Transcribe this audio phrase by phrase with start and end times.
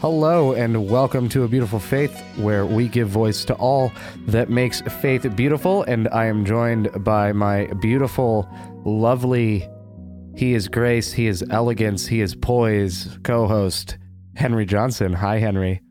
[0.00, 3.92] Hello, and welcome to A Beautiful Faith, where we give voice to all
[4.28, 5.82] that makes faith beautiful.
[5.82, 8.48] And I am joined by my beautiful,
[8.86, 9.68] lovely,
[10.34, 13.98] he is grace, he is elegance, he is poise co host,
[14.36, 15.12] Henry Johnson.
[15.12, 15.82] Hi, Henry.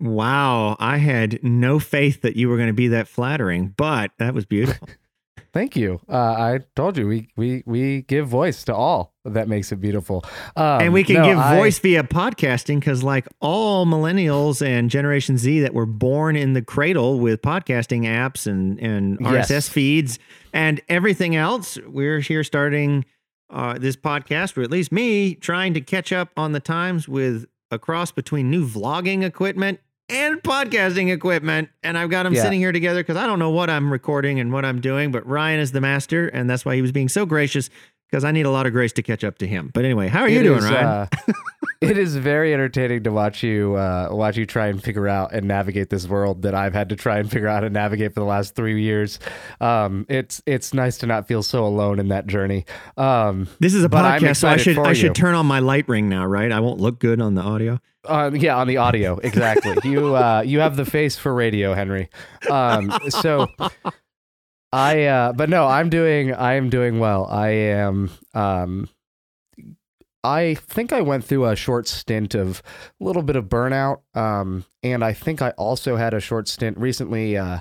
[0.00, 4.34] Wow, I had no faith that you were going to be that flattering, but that
[4.34, 4.88] was beautiful.
[5.52, 6.00] Thank you.
[6.08, 10.24] Uh, I told you we, we we give voice to all that makes it beautiful,
[10.56, 14.90] um, and we can no, give I- voice via podcasting because, like all millennials and
[14.90, 19.50] Generation Z that were born in the cradle with podcasting apps and and Yes.
[19.50, 20.18] RSS feeds
[20.52, 23.04] and everything else, we're here starting
[23.50, 27.46] uh, this podcast, or at least me, trying to catch up on the times with
[27.70, 31.70] a cross between new vlogging equipment and podcasting equipment.
[31.82, 32.42] And I've got them Yeah.
[32.42, 35.26] sitting here together because I don't know what I'm recording and what I'm doing, but
[35.26, 37.70] Ryan is the master, and that's why he was being so gracious.
[38.10, 39.70] Because I need a lot of grace to catch up to him.
[39.74, 40.84] But anyway, how are you It doing, is, Ryan?
[40.86, 41.06] uh,
[41.80, 45.48] it is very entertaining to watch you uh, watch you try and figure out and
[45.48, 48.26] navigate this world that I've had to try and figure out to navigate for the
[48.26, 49.18] last three years.
[49.60, 52.66] Um, it's it's nice to not feel so alone in that journey.
[52.96, 54.94] Um, This is a podcast, so I should I you.
[54.94, 56.52] should turn on my light ring now, right?
[56.52, 57.80] I won't look good on the audio.
[58.06, 59.74] uh, yeah, on the audio, exactly.
[59.90, 62.10] you uh, you have the face for radio, Henry.
[62.48, 63.48] Um, so.
[64.74, 67.26] I uh but no, I'm doing I am doing well.
[67.26, 68.88] I am um
[70.24, 72.62] I think I went through a short stint of
[73.00, 73.98] a little bit of burnout.
[74.14, 77.60] Um and I think I also had a short stint recently uh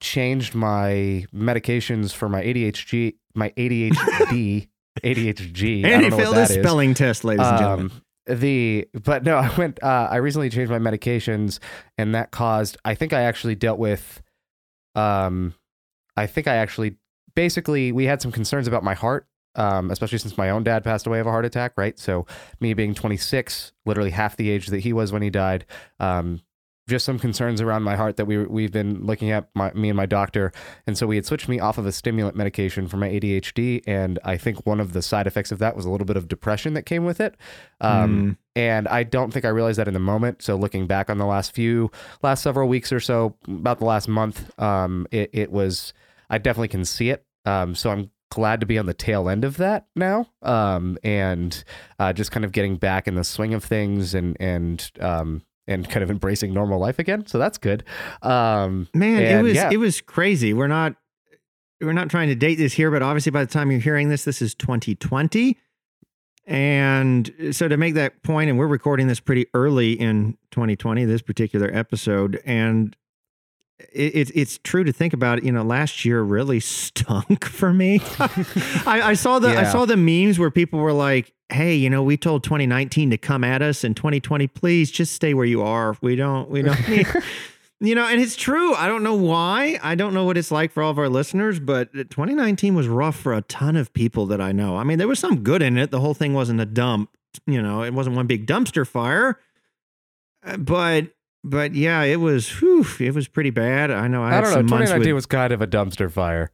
[0.00, 4.68] changed my medications for my ADHD my ADHD
[5.02, 5.84] ADHD.
[5.84, 7.90] I And don't he know what failed his spelling test, ladies and gentlemen.
[7.90, 9.82] Um, the but no, I went.
[9.82, 11.58] Uh, I recently changed my medications,
[11.96, 12.76] and that caused.
[12.84, 14.20] I think I actually dealt with.
[14.94, 15.54] Um,
[16.16, 16.96] I think I actually
[17.34, 19.26] basically we had some concerns about my heart.
[19.56, 21.98] Um, especially since my own dad passed away of a heart attack, right?
[21.98, 22.24] So
[22.60, 25.66] me being 26, literally half the age that he was when he died,
[25.98, 26.40] um,
[26.90, 29.96] just some concerns around my heart that we we've been looking at my, me and
[29.96, 30.52] my doctor,
[30.86, 34.18] and so we had switched me off of a stimulant medication for my ADHD, and
[34.24, 36.74] I think one of the side effects of that was a little bit of depression
[36.74, 37.36] that came with it.
[37.80, 40.42] Um, and I don't think I realized that in the moment.
[40.42, 41.90] So looking back on the last few,
[42.22, 45.92] last several weeks or so, about the last month, um, it, it was,
[46.28, 47.24] I definitely can see it.
[47.46, 50.26] Um, so I'm glad to be on the tail end of that now.
[50.42, 51.62] Um, and,
[51.98, 55.88] uh, just kind of getting back in the swing of things and, and, um, and
[55.88, 57.26] kind of embracing normal life again.
[57.26, 57.84] So that's good.
[58.22, 59.70] Um, Man, it was yeah.
[59.72, 60.52] it was crazy.
[60.52, 60.96] We're not
[61.80, 64.24] we're not trying to date this here, but obviously by the time you're hearing this,
[64.24, 65.56] this is 2020.
[66.46, 71.22] And so to make that point, and we're recording this pretty early in 2020, this
[71.22, 72.96] particular episode, and
[73.92, 75.44] it, it's it's true to think about it.
[75.44, 78.00] You know, last year really stunk for me.
[78.18, 82.02] I, I saw the I saw the memes where people were like, "Hey, you know,
[82.02, 85.96] we told 2019 to come at us, and 2020, please just stay where you are.
[86.00, 87.06] We don't we don't need."
[87.82, 88.74] You know, and it's true.
[88.74, 89.78] I don't know why.
[89.82, 93.16] I don't know what it's like for all of our listeners, but 2019 was rough
[93.16, 94.76] for a ton of people that I know.
[94.76, 95.90] I mean, there was some good in it.
[95.90, 97.08] The whole thing wasn't a dump,
[97.46, 99.38] you know, it wasn't one big dumpster fire.
[100.44, 103.90] Uh, But but yeah, it was whew, it was pretty bad.
[103.90, 104.56] I know I, I had don't know.
[104.58, 106.50] some months 2019 with, was kind of a dumpster fire.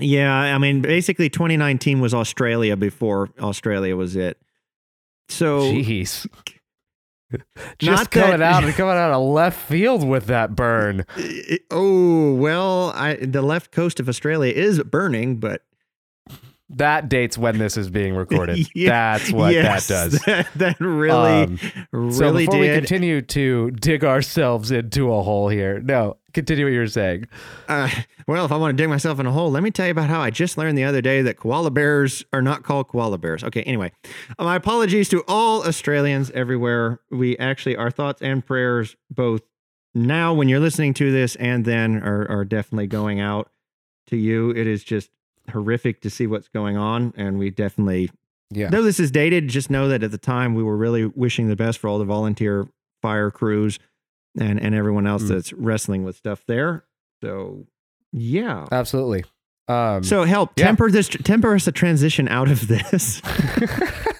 [0.00, 4.38] Yeah, I mean, basically 2019 was Australia before Australia was it.
[5.28, 6.26] So Jeez.
[7.32, 7.42] Not
[7.78, 11.04] Just coming that- out coming out of left field with that burn.
[11.16, 15.62] It- oh well, I, the left coast of Australia is burning, but
[16.70, 18.66] That dates when this is being recorded.
[18.74, 20.20] Yeah, That's what yes, that does.
[20.22, 21.58] That, that really, Um,
[21.92, 26.72] really so before we continue to dig ourselves into a hole here, no, continue what
[26.72, 27.26] you're saying.
[27.68, 27.88] Uh,
[28.26, 30.08] well, if I want to dig myself in a hole, let me tell you about
[30.08, 33.44] how I just learned the other day that koala bears are not called koala bears.
[33.44, 33.92] Okay, anyway,
[34.38, 37.00] uh, my apologies to all Australians everywhere.
[37.10, 39.42] We actually, our thoughts and prayers, both
[39.94, 43.50] now when you're listening to this and then, are, are definitely going out
[44.06, 44.50] to you.
[44.50, 45.10] It is just
[45.50, 48.10] horrific to see what's going on, and we definitely
[48.50, 48.68] Yeah.
[48.68, 51.56] Though this is dated, just know that at the time we were really wishing the
[51.56, 52.68] best for all the volunteer
[53.02, 53.78] fire crews
[54.38, 55.28] and, and everyone else Mm.
[55.28, 56.84] that's wrestling with stuff there.
[57.22, 57.66] So
[58.12, 58.66] yeah.
[58.72, 59.24] Absolutely.
[59.68, 60.66] Um, So help yeah.
[60.66, 63.22] temper this temper us a transition out of this.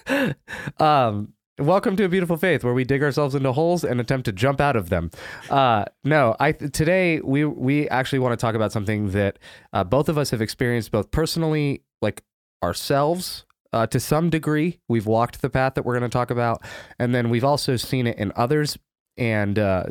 [0.79, 4.31] um, welcome to a beautiful faith where we dig ourselves into holes and attempt to
[4.31, 5.11] jump out of them.
[5.49, 9.39] Uh, no, I today we we actually want to talk about something that
[9.73, 12.23] uh, both of us have experienced both personally, like
[12.63, 13.45] ourselves.
[13.73, 16.61] Uh, to some degree, we've walked the path that we're going to talk about,
[16.99, 18.77] and then we've also seen it in others.
[19.17, 19.85] And uh,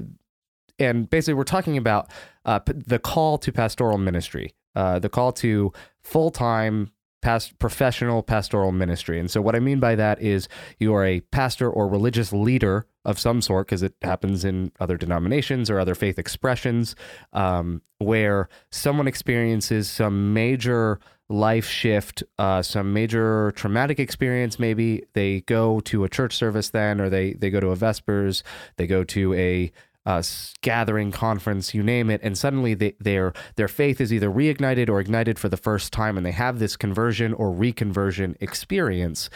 [0.78, 2.10] and basically, we're talking about
[2.44, 5.72] uh, the call to pastoral ministry, uh, the call to
[6.02, 6.90] full time
[7.22, 9.20] past professional pastoral ministry.
[9.20, 12.86] And so what I mean by that is you are a pastor or religious leader
[13.04, 16.96] of some sort, because it happens in other denominations or other faith expressions,
[17.34, 20.98] um, where someone experiences some major
[21.30, 24.58] life shift, uh, some major traumatic experience.
[24.58, 28.42] Maybe they go to a church service then, or they they go to a Vespers,
[28.76, 29.72] they go to a
[30.06, 30.22] uh,
[30.62, 35.38] gathering, conference, you name it, and suddenly their their faith is either reignited or ignited
[35.38, 39.30] for the first time, and they have this conversion or reconversion experience.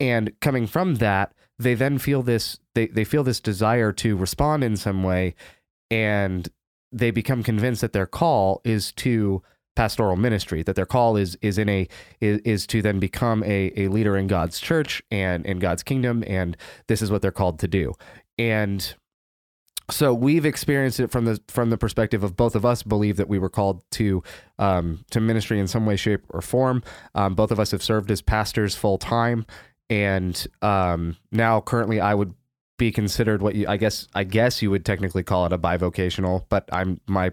[0.00, 4.64] And coming from that, they then feel this they, they feel this desire to respond
[4.64, 5.34] in some way,
[5.90, 6.48] and
[6.92, 9.42] they become convinced that their call is to
[9.76, 11.86] pastoral ministry that their call is is in a
[12.20, 16.24] is, is to then become a, a leader in God's church and in God's kingdom
[16.26, 16.56] and
[16.88, 17.94] this is what they're called to do
[18.38, 18.94] and
[19.90, 23.28] so we've experienced it from the from the perspective of both of us believe that
[23.28, 24.22] we were called to
[24.58, 26.82] um, to ministry in some way, shape, or form.
[27.14, 29.46] Um, both of us have served as pastors full time,
[29.88, 32.34] and um, now currently I would
[32.78, 36.44] be considered what you I guess I guess you would technically call it a bivocational,
[36.48, 37.32] but I'm my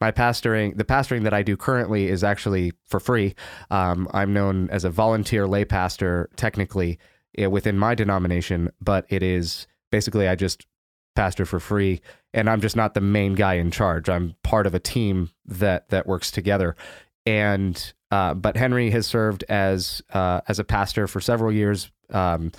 [0.00, 3.34] my pastoring the pastoring that I do currently is actually for free.
[3.70, 6.98] Um, I'm known as a volunteer lay pastor technically
[7.38, 10.66] eh, within my denomination, but it is basically I just
[11.14, 12.00] pastor for free
[12.34, 14.08] and I'm just not the main guy in charge.
[14.08, 16.76] I'm part of a team that that works together.
[17.24, 22.52] And uh, but Henry has served as uh, as a pastor for several years, um,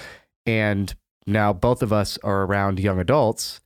[0.46, 0.94] and
[1.25, 3.60] now both of us are around young adults.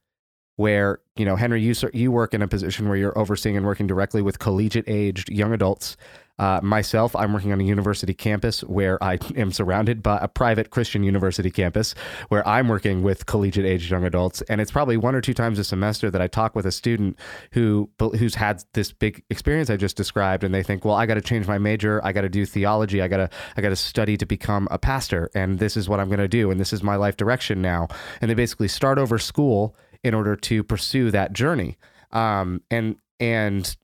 [0.56, 3.86] Where you know Henry, you you work in a position where you're overseeing and working
[3.86, 5.98] directly with collegiate aged young adults,
[6.40, 10.70] uh, myself, I'm working on a university campus where I am surrounded by a private
[10.70, 11.96] Christian university campus
[12.30, 14.42] where I'm working with collegiate age young adults.
[14.44, 17.18] And it's probably one or two times a semester that I talk with a student
[17.52, 21.16] who who's had this big experience I just described, and they think, well, I got
[21.16, 23.76] to change my major, I got to do theology, I got to I got to
[23.76, 26.74] study to become a pastor, and this is what I'm going to do, and this
[26.74, 27.88] is my life direction now.
[28.22, 31.78] And they basically start over school in order to pursue that journey.
[32.12, 33.76] Um, and and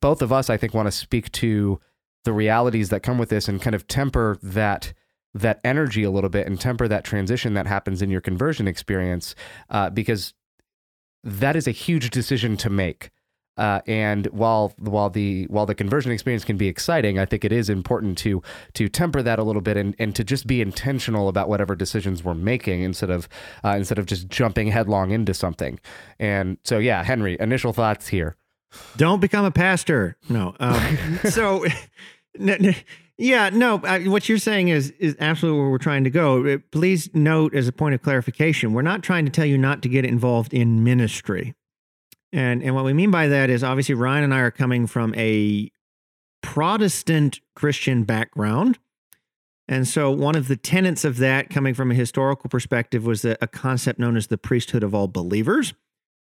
[0.00, 1.80] both of us, I think, want to speak to
[2.24, 4.92] the realities that come with this and kind of temper that
[5.34, 9.34] that energy a little bit and temper that transition that happens in your conversion experience
[9.70, 10.34] uh, because
[11.24, 13.10] that is a huge decision to make.
[13.58, 17.52] Uh, and while while the while the conversion experience can be exciting, I think it
[17.52, 18.42] is important to
[18.72, 22.24] to temper that a little bit and, and to just be intentional about whatever decisions
[22.24, 23.28] we're making instead of
[23.62, 25.78] uh, instead of just jumping headlong into something.
[26.18, 28.36] And so, yeah, Henry, initial thoughts here.
[28.96, 30.16] Don't become a pastor.
[30.28, 30.54] No.
[30.60, 31.64] Um, so,
[33.18, 33.78] yeah, no.
[33.78, 36.54] what you're saying is is absolutely where we're trying to go.
[36.54, 39.82] Uh, please note as a point of clarification, we're not trying to tell you not
[39.82, 41.54] to get involved in ministry.
[42.32, 45.14] And and what we mean by that is obviously Ryan and I are coming from
[45.16, 45.70] a
[46.42, 48.78] Protestant Christian background.
[49.68, 53.36] And so, one of the tenets of that, coming from a historical perspective, was a
[53.46, 55.72] concept known as the priesthood of all believers,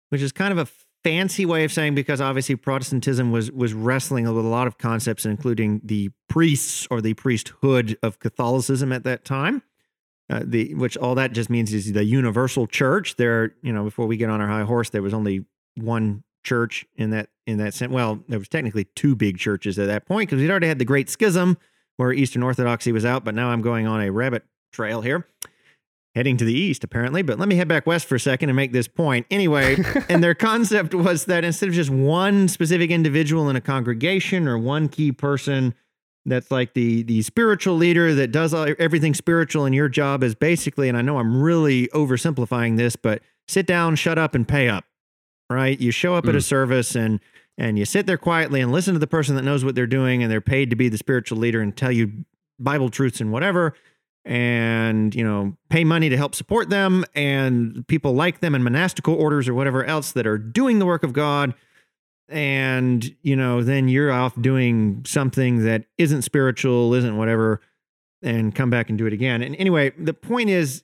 [0.09, 0.67] which is kind of a
[1.03, 5.25] fancy way of saying because obviously Protestantism was was wrestling with a lot of concepts,
[5.25, 9.61] including the priests or the priesthood of Catholicism at that time.
[10.29, 13.17] Uh, the which all that just means is the universal church.
[13.17, 15.45] There, you know, before we get on our high horse, there was only
[15.75, 17.91] one church in that in that sense.
[17.91, 20.85] Well, there was technically two big churches at that point because we'd already had the
[20.85, 21.57] Great Schism
[21.97, 25.27] where Eastern Orthodoxy was out, but now I'm going on a rabbit trail here
[26.15, 27.21] heading to the east, apparently.
[27.21, 29.25] But let me head back west for a second and make this point.
[29.31, 29.77] Anyway,
[30.09, 34.57] and their concept was that instead of just one specific individual in a congregation or
[34.57, 35.73] one key person
[36.25, 40.87] that's like the the spiritual leader that does everything spiritual, and your job is basically,
[40.87, 44.85] and I know I'm really oversimplifying this, but sit down, shut up, and pay up.
[45.49, 45.79] Right?
[45.79, 46.29] You show up mm.
[46.29, 46.43] at a mm.
[46.43, 47.19] service and
[47.57, 50.23] and you sit there quietly and listen to the person that knows what they're doing
[50.23, 52.25] and they're paid to be the spiritual leader and tell you
[52.59, 53.75] Bible truths and whatever
[54.25, 59.15] and you know pay money to help support them and people like them in monastical
[59.15, 61.53] orders or whatever else that are doing the work of god.
[62.29, 67.61] And you know then you're off doing something that isn't spiritual isn't whatever
[68.21, 69.41] and come back and do it again.
[69.41, 70.83] And anyway the point is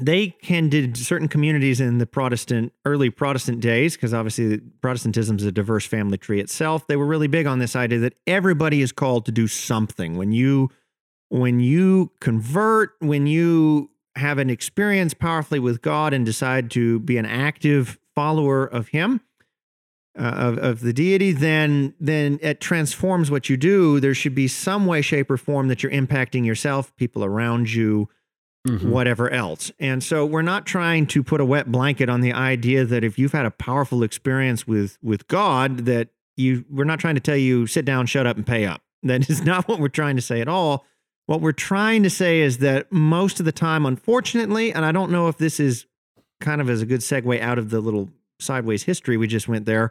[0.00, 5.44] they can did certain communities in the protestant early protestant days because obviously protestantism is
[5.44, 6.86] a diverse family tree itself.
[6.86, 10.16] They were really big on this idea that everybody is called to do something.
[10.16, 10.70] When you
[11.28, 17.18] when you convert, when you have an experience powerfully with God and decide to be
[17.18, 19.20] an active follower of Him,
[20.18, 24.00] uh, of, of the deity, then then it transforms what you do.
[24.00, 28.08] There should be some way, shape, or form that you're impacting yourself, people around you,
[28.66, 28.90] mm-hmm.
[28.90, 29.70] whatever else.
[29.78, 33.18] And so we're not trying to put a wet blanket on the idea that if
[33.18, 37.36] you've had a powerful experience with with God, that you we're not trying to tell
[37.36, 38.82] you sit down, shut up, and pay up.
[39.02, 40.86] That is not what we're trying to say at all.
[41.26, 45.10] What we're trying to say is that most of the time, unfortunately, and I don't
[45.10, 45.86] know if this is
[46.40, 49.66] kind of as a good segue out of the little sideways history we just went
[49.66, 49.90] there.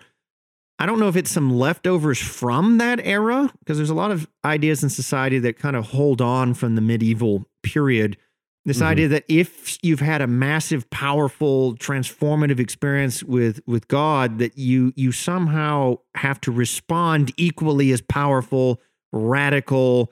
[0.78, 4.28] I don't know if it's some leftovers from that era, because there's a lot of
[4.44, 8.18] ideas in society that kind of hold on from the medieval period.
[8.66, 8.86] This Mhm.
[8.86, 14.92] idea that if you've had a massive, powerful, transformative experience with with God, that you
[14.96, 18.82] you somehow have to respond equally as powerful,
[19.14, 20.12] radical,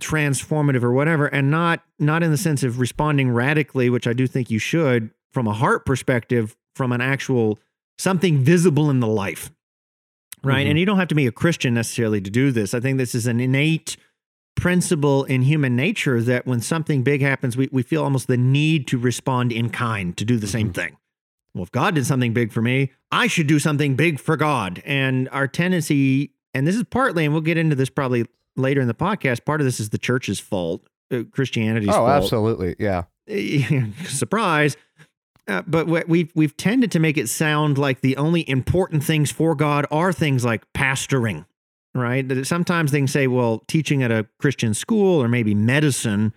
[0.00, 4.26] transformative, or whatever, and not not in the sense of responding radically, which I do
[4.26, 7.58] think you should from a heart perspective, from an actual
[7.98, 9.50] something visible in the life
[10.44, 10.66] right?
[10.66, 10.70] Mhm.
[10.70, 12.72] And you don't have to be a Christian necessarily to do this.
[12.72, 13.96] I think this is an innate
[14.54, 18.86] principle in human nature that when something big happens, we, we feel almost the need
[18.88, 20.74] to respond in kind, to do the same Mhm.
[20.74, 20.96] thing.
[21.54, 24.82] Well, if God did something big for me, I should do something big for God.
[24.86, 28.26] And our tendency, and this is partly, and we'll get into this probably
[28.56, 30.82] later in the podcast, part of this is the church's fault,
[31.12, 32.10] uh, Christianity's Oh, fault.
[32.10, 32.76] absolutely.
[32.78, 33.04] Yeah.
[34.06, 34.76] surprise.
[35.48, 39.54] Uh, but we've we've tended to make it sound like the only important things for
[39.54, 41.44] God are things like pastoring,
[41.94, 42.26] right?
[42.26, 46.32] That sometimes they can say, well, teaching at a Christian school or maybe medicine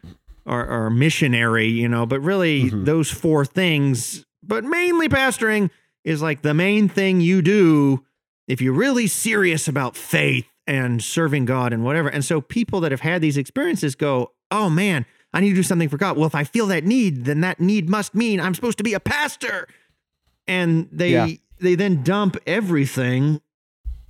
[0.46, 2.06] or, or missionary, you know.
[2.06, 2.86] But really, Mhm.
[2.86, 5.72] those four things, but mainly pastoring,
[6.04, 8.04] is like the main thing you do
[8.48, 12.08] if you're really serious about faith and serving God and whatever.
[12.10, 15.64] And so people that have had these experiences go, oh man, I need to do
[15.64, 16.16] something for God.
[16.16, 18.94] Well, if I feel that need, then that need must mean I'm supposed to be
[18.94, 19.68] a pastor.
[20.48, 21.28] And they Yeah.
[21.60, 23.42] they then dump everything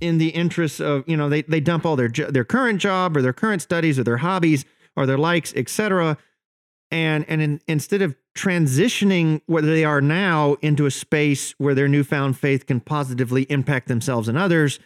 [0.00, 3.22] in the interest of, you know, they they dump all their their current job or
[3.22, 4.64] their current studies or their hobbies
[4.96, 6.18] or their likes, etc.
[6.90, 11.88] And and in, instead of transitioning where they are now into a space where their
[11.88, 14.78] newfound faith can positively impact themselves and others,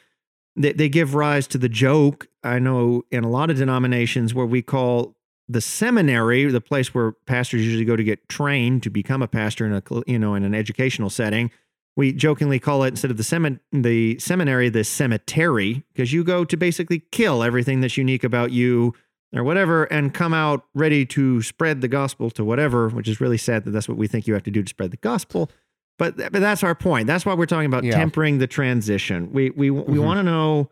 [0.56, 2.28] they, they give rise to the joke.
[2.42, 5.16] I know in a lot of denominations where we call
[5.48, 9.66] the seminary, the place where pastors usually go to get trained to become a pastor
[9.66, 11.50] in a you know in an educational setting.
[11.96, 16.44] We jokingly call it instead of the semin- the seminary the cemetery because you go
[16.44, 18.94] to basically kill everything that's unique about you
[19.34, 23.38] or whatever and come out ready to spread the gospel to whatever, which is really
[23.38, 25.50] sad that that's what we think you have to do to spread the gospel.
[25.98, 27.06] But, but that's our point.
[27.06, 27.96] That's why we're talking about Yeah.
[27.96, 29.30] tempering the transition.
[29.32, 30.04] We we we Mhm.
[30.04, 30.70] want to know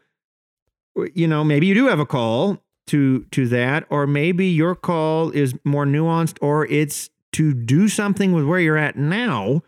[1.14, 5.31] you know, maybe you do have a call to to that or maybe your call
[5.31, 9.62] is more nuanced or it's to do something with where you're at now.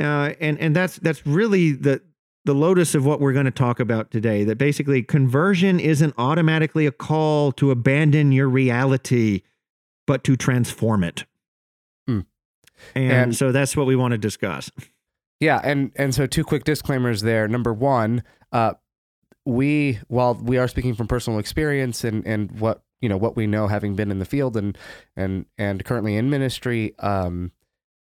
[0.00, 2.00] Uh, and and that's that's really the
[2.44, 6.86] the lotus of what we're going to talk about today that basically conversion isn't automatically
[6.86, 9.42] a call to abandon your reality
[10.06, 11.24] but to transform it.
[12.94, 14.70] And, And- so that's what we want to discuss.
[15.40, 17.46] Yeah, and and so two quick disclaimers there.
[17.46, 18.74] Number one, uh,
[19.44, 23.46] we while we are speaking from personal experience and and what you know what we
[23.46, 24.76] know having been in the field and
[25.16, 27.52] and and currently in ministry, um,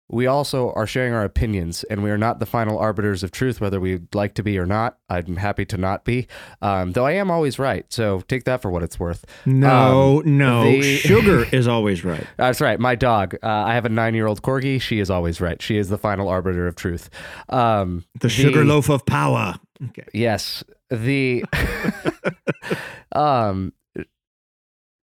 [0.09, 3.61] we also are sharing our opinions, and we are not the final arbiters of truth,
[3.61, 4.99] whether we'd like to be or not.
[5.09, 6.27] I'm happy to not be,
[6.61, 7.91] um, though I am always right.
[7.93, 9.25] So take that for what it's worth.
[9.47, 12.27] No, no, the- sugar is always right.
[12.37, 12.79] That's right.
[12.79, 13.35] My dog.
[13.43, 14.81] Uh, I have a nine-year-old corgi.
[14.81, 15.61] She is always right.
[15.63, 17.09] She is the final arbiter of truth.
[17.49, 19.55] Um, The sugar loaf of power.
[19.89, 20.05] Okay.
[20.13, 20.63] Yes.
[20.91, 21.45] The
[23.13, 23.73] um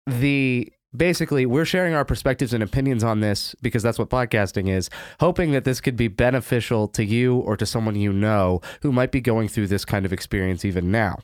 [0.06, 4.90] the basically we're sharing our perspectives and opinions on this because that's what podcasting is,
[5.20, 9.12] hoping that this could be beneficial to you or to someone you know who might
[9.12, 11.20] be going through this kind of experience even now.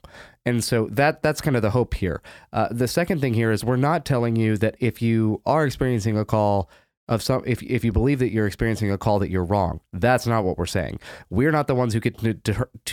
[0.46, 2.22] And so that that's kind of the hope here.
[2.54, 6.18] Uh, the second thing here is we're not telling you that if you are experiencing
[6.18, 6.70] a call
[7.08, 9.80] of some if if you believe that you're experiencing a call that you're wrong.
[9.94, 11.00] That's not what we're saying.
[11.30, 12.42] We're not the ones who can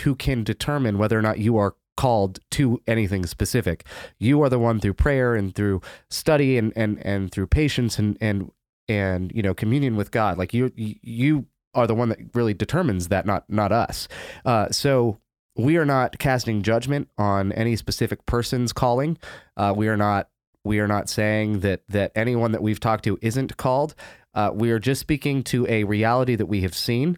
[0.03, 3.85] who can determine whether or not you are called to anything specific.
[4.19, 8.17] You are the one through prayer and through study and and and through patience and
[8.19, 8.51] and
[8.87, 10.37] and you know communion with God.
[10.37, 14.07] Like you you are the one that really determines that, not not us.
[14.45, 15.19] Uh, so
[15.55, 19.17] we are not casting judgment on any specific person's calling.
[19.55, 20.29] Uh, we are not
[20.63, 23.95] we are not saying that that anyone that we've talked to isn't called.
[24.33, 27.17] Uh, we are just speaking to a reality that we have seen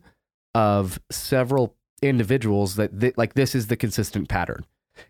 [0.53, 4.65] of several individuals that th- like this is the consistent pattern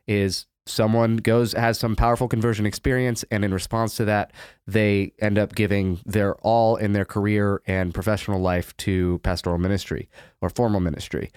[0.08, 4.32] is someone goes has some powerful conversion experience and in response to that
[4.66, 10.10] they end up giving their all in their career and professional life to pastoral ministry
[10.42, 11.32] or formal ministry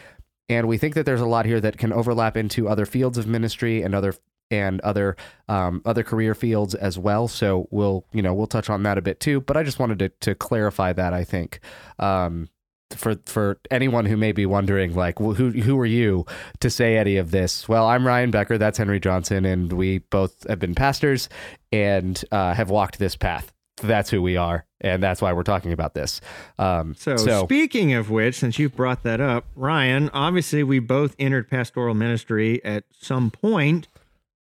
[0.49, 3.26] and we think that there's a lot here that can overlap into other fields of
[3.26, 4.14] ministry and other
[4.50, 5.17] and other
[5.49, 7.28] um, other career fields as well.
[7.28, 9.40] So we'll you know we'll touch on that a bit too.
[9.40, 11.61] But I just wanted to to clarify that I think
[11.99, 12.49] um,
[12.90, 16.25] for for anyone who may be wondering like wh- who who are you
[16.61, 17.68] to say any of this?
[17.68, 18.59] Well, I'm Ryan Becker.
[18.59, 21.28] That's Henry Johnson, and we both have been pastors
[21.73, 23.52] and uh, have walked this path
[23.83, 26.21] that's who we are, and that's why we're talking about this.
[26.59, 31.49] Um, So, speaking of which, since you've brought that up, Ryan, obviously we both entered
[31.49, 33.87] pastoral ministry at some point,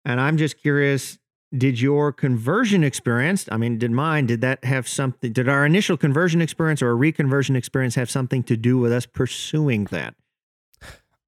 [0.04, 1.18] and I'm just curious.
[1.56, 5.96] Did your conversion experience, I mean, did mine, did that have something, did our initial
[5.98, 10.14] conversion experience or a reconversion experience have something to do with us pursuing that?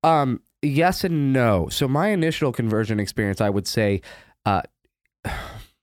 [0.03, 1.69] Um, yes and no.
[1.69, 4.01] So my initial conversion experience, I would say,
[4.47, 4.63] uh,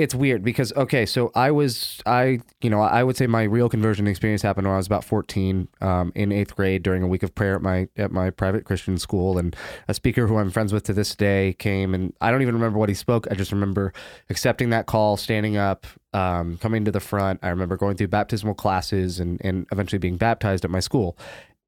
[0.00, 3.68] it's weird because okay, so I was I you know I would say my real
[3.68, 7.22] conversion experience happened when I was about fourteen, um, in eighth grade during a week
[7.22, 9.54] of prayer at my at my private Christian school, and
[9.88, 12.78] a speaker who I'm friends with to this day came, and I don't even remember
[12.78, 13.26] what he spoke.
[13.30, 13.92] I just remember
[14.30, 17.40] accepting that call, standing up, um, coming to the front.
[17.42, 21.18] I remember going through baptismal classes and and eventually being baptized at my school,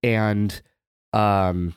[0.03, 0.59] and
[1.12, 1.75] um,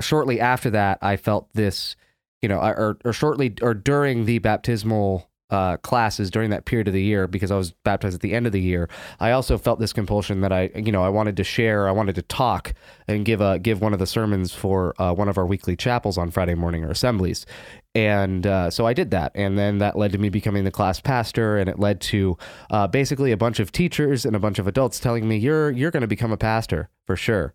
[0.00, 1.94] shortly after that, I felt this,
[2.40, 6.94] you know, or, or shortly or during the baptismal uh, classes during that period of
[6.94, 8.88] the year, because I was baptized at the end of the year,
[9.20, 12.14] I also felt this compulsion that I, you know, I wanted to share, I wanted
[12.16, 12.74] to talk
[13.06, 16.18] and give a give one of the sermons for uh, one of our weekly chapels
[16.18, 17.46] on Friday morning or assemblies,
[17.94, 21.00] and uh, so I did that, and then that led to me becoming the class
[21.00, 22.36] pastor, and it led to
[22.70, 25.90] uh, basically a bunch of teachers and a bunch of adults telling me, "You're you're
[25.90, 27.54] going to become a pastor for sure."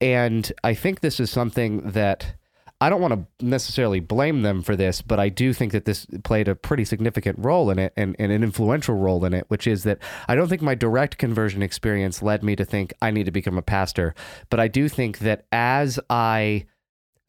[0.00, 2.34] And I think this is something that
[2.82, 6.04] I don't want to necessarily blame them for this, but I do think that this
[6.24, 9.68] played a pretty significant role in it and, and, an influential role in it, which
[9.68, 13.26] is that I don't think my direct conversion experience led me to think I need
[13.26, 14.16] to become a pastor.
[14.50, 16.66] But I do think that as I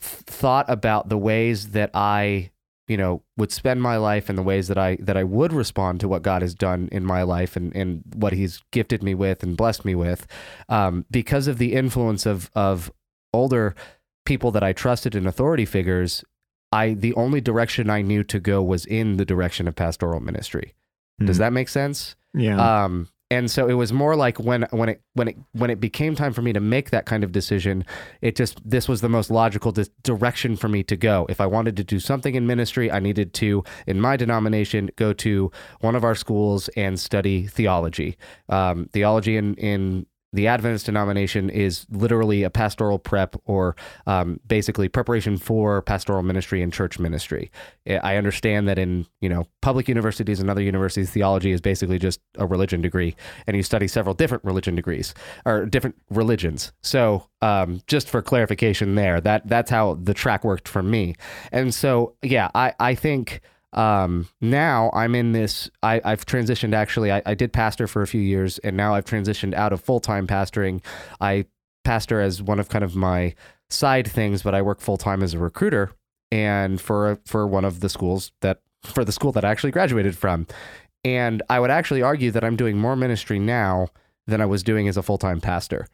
[0.01, 2.49] th- thought about the ways that I
[2.87, 5.99] you know would spend my life in the ways that I that I would respond
[5.99, 9.43] to what God has done in my life and and what He's gifted me with
[9.43, 10.25] and blessed me with,
[10.67, 12.91] um, because of the influence of of
[13.31, 13.75] older
[14.25, 16.23] people that I trusted and authority figures.
[16.71, 20.73] I the only direction I knew to go was in the direction of pastoral ministry.
[21.19, 21.39] Does Mhm.
[21.39, 22.15] that make sense?
[22.33, 22.83] Yeah.
[22.85, 26.15] Um, and so it was more like when when it when it when it became
[26.15, 27.83] time for me to make that kind of decision,
[28.21, 31.25] it just this was the most logical di- direction for me to go.
[31.29, 35.13] If I wanted to do something in ministry, I needed to, in my denomination, go
[35.13, 38.17] to one of our schools and study theology.
[38.49, 43.75] Um, theology in in the Adventist denomination is literally a pastoral prep or
[44.07, 47.51] um, basically preparation for pastoral ministry and church ministry.
[47.87, 52.19] I understand that in you know public universities and other universities, theology is basically just
[52.37, 53.15] a religion degree,
[53.47, 55.13] and you study several different religion degrees
[55.45, 56.71] or different religions.
[56.81, 61.15] So um, just for clarification, there that that's how the track worked for me.
[61.51, 63.41] And so yeah, I I think
[63.73, 65.69] um, now I'm in this.
[65.81, 67.11] I, I've transitioned actually.
[67.11, 69.99] I, I did pastor for a few years, and now I've transitioned out of full
[69.99, 70.83] time pastoring.
[71.19, 71.45] I
[71.83, 73.35] pastor as one of kind of my
[73.69, 75.91] side things, but I work full time as a recruiter
[76.31, 80.17] and for for one of the schools that for the school that I actually graduated
[80.17, 80.47] from.
[81.03, 83.89] And I would actually argue that I'm doing more ministry now
[84.25, 85.87] than I was doing as a full time pastor.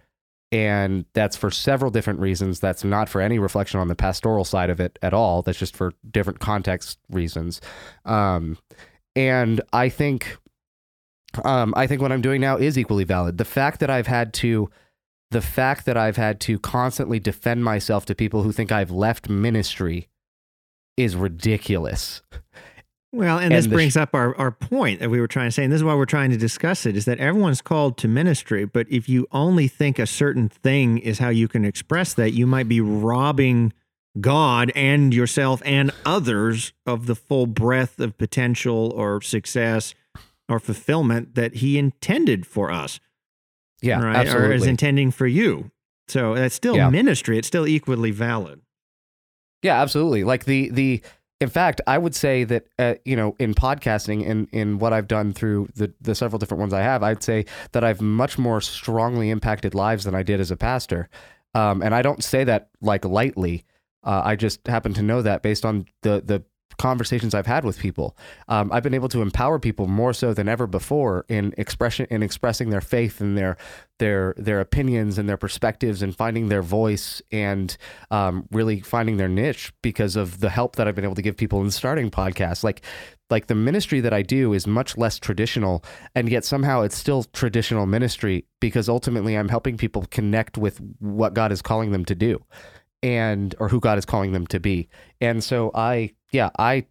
[0.52, 2.60] And that's for several different reasons.
[2.60, 5.42] That's not for any reflection on the pastoral side of it at all.
[5.42, 7.62] That's just for different context reasons.
[8.06, 8.58] Um,
[9.16, 10.38] and I think,
[11.44, 13.38] um, I think what I'm doing now is equally valid.
[13.38, 14.72] The fact that I've had to,
[15.30, 19.30] the fact that I've had to constantly defend myself to people who think I've left
[19.30, 20.08] ministry
[20.98, 22.22] is ridiculous.
[23.12, 25.48] Well, and this And the brings sh- up our, our point that we were trying
[25.48, 27.98] to say, and this is why we're trying to discuss it, is that everyone's called
[27.98, 32.14] to ministry, but if you only think a certain thing is how you can express
[32.14, 33.74] that, you might be robbing
[34.22, 39.96] God and yourself and others of the full breadth of potential or success
[40.48, 43.00] or fulfillment that He intended for us,
[43.82, 44.28] Yeah, right?
[44.28, 45.72] Or is intending for you.
[46.08, 46.90] So that's still Yeah.
[46.90, 47.38] ministry.
[47.40, 48.62] It's still equally valid.
[49.62, 50.24] Yeah, absolutely.
[50.24, 51.02] Like the the
[51.42, 55.08] in fact, I would say that uh, you know in podcasting and in what I've
[55.08, 58.60] done through the the several different ones I have, I'd say that I've much more
[58.62, 61.10] strongly impacted lives than I did as a pastor.
[61.56, 63.64] Um, and I don't say that like lightly.
[64.04, 66.44] Uh, I just happen to know that based on the the
[66.80, 68.18] conversations I've had with people.
[68.48, 72.24] Um, I've been able to empower people more so than ever before in expression in
[72.24, 73.58] expressing their faith and their
[74.00, 77.78] their their opinions and their perspectives and finding their voice and
[78.10, 81.38] um, really finding their niche because of the help that I've been able to give
[81.38, 82.64] people in starting podcasts.
[82.64, 82.82] Like
[83.30, 85.84] like the ministry that I do is much less traditional,
[86.16, 91.34] and yet somehow it's still traditional ministry because ultimately I'm helping people connect with what
[91.36, 92.44] God is calling them to do
[93.04, 94.90] and or who God is calling them to be.
[95.22, 96.86] And so I yeah, I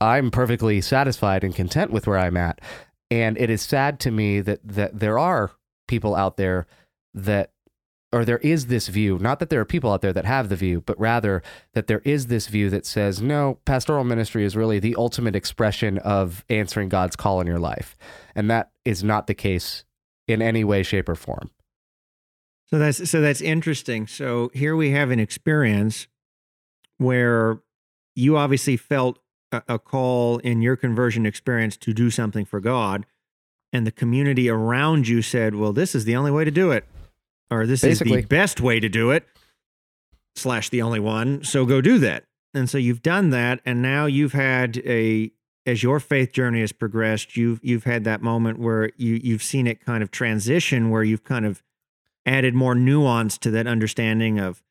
[0.00, 2.60] I'm perfectly satisfied and content with where I'm at.
[3.10, 5.52] And it is sad to me that that there are
[5.88, 6.66] people out there
[7.14, 7.50] that
[8.12, 10.56] or there is this view, not that there are people out there that have the
[10.56, 11.42] view, but rather
[11.74, 15.98] that there is this view that says, no, pastoral ministry is really the ultimate expression
[15.98, 17.96] of answering God's call in your life.
[18.34, 19.84] And that is not the case
[20.28, 21.50] in any way, shape, or form.
[22.66, 24.06] So that's so that's interesting.
[24.06, 26.08] So here we have an experience
[26.98, 27.60] where
[28.16, 29.20] you obviously felt
[29.52, 33.06] a, a call in your conversion experience to do something for God,
[33.72, 36.84] and the community around you said, "Well, this is the only way to do it."
[37.50, 38.18] or this Basically.
[38.18, 39.26] is the best way to do it
[40.34, 44.06] slash the only one so go do that and so you've done that and now
[44.06, 45.30] you've had a
[45.64, 49.66] as your faith journey has progressed you've you've had that moment where you you've seen
[49.66, 51.62] it kind of transition where you've kind of
[52.26, 54.62] added more nuance to that understanding of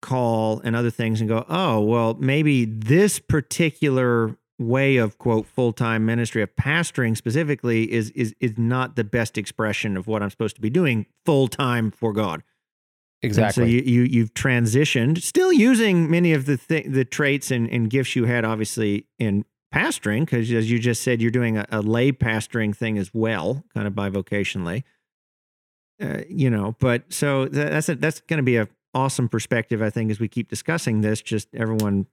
[0.00, 6.04] call and other things and go oh well maybe this particular way of quote full-time
[6.04, 10.54] ministry of pastoring specifically is is is not the best expression of what I'm supposed
[10.56, 12.42] to be doing full-time for God.
[13.22, 13.64] And Exactly.
[13.64, 17.88] so you, you you've transitioned, still using many of the th- the traits and, and
[17.88, 21.80] gifts you had obviously in pastoring, because as you just said, you're doing a, a
[21.80, 24.84] lay pastoring thing as well, kind of bivocationally.
[26.02, 29.90] Uh, you know, but so that's a, that's going to be a awesome perspective, I
[29.90, 31.22] think, as we keep discussing this.
[31.22, 32.06] Just everyone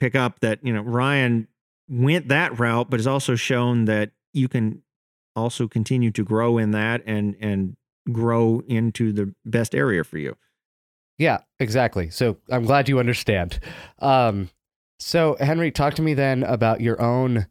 [0.00, 1.48] pick up that you know Ryan
[1.88, 4.82] went that route, but has also shown that you can
[5.34, 7.76] also continue to grow in that and and
[8.10, 10.36] grow into the best area for you.
[11.18, 12.10] Yeah, exactly.
[12.10, 13.58] So I'm glad you understand.
[13.98, 14.50] Um,
[15.00, 17.46] so Henry, talk to me then about your own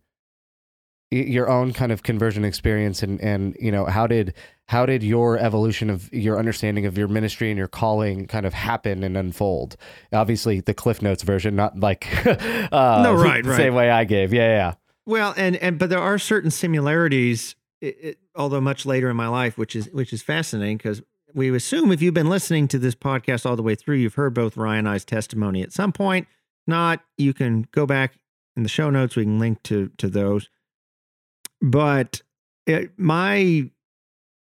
[1.11, 4.33] your own kind of conversion experience and and you know how did
[4.67, 8.53] how did your evolution of your understanding of your ministry and your calling kind of
[8.53, 9.77] happen and unfold
[10.11, 13.57] obviously the cliff notes version not like uh No, right, the right.
[13.57, 14.73] same way i gave yeah yeah
[15.05, 19.29] Well, and and but there are certain similarities, it, it, although much later in my
[19.29, 21.01] life, which is which is fascinating because
[21.33, 24.33] we assume if you've been listening to this podcast all the way through, you've heard
[24.33, 26.27] both Ryan and I's testimony at some point.
[26.65, 28.17] Not, you can go back
[28.57, 29.15] in the show notes.
[29.15, 30.49] We can link to to those.
[31.61, 32.21] But
[32.65, 33.69] it, my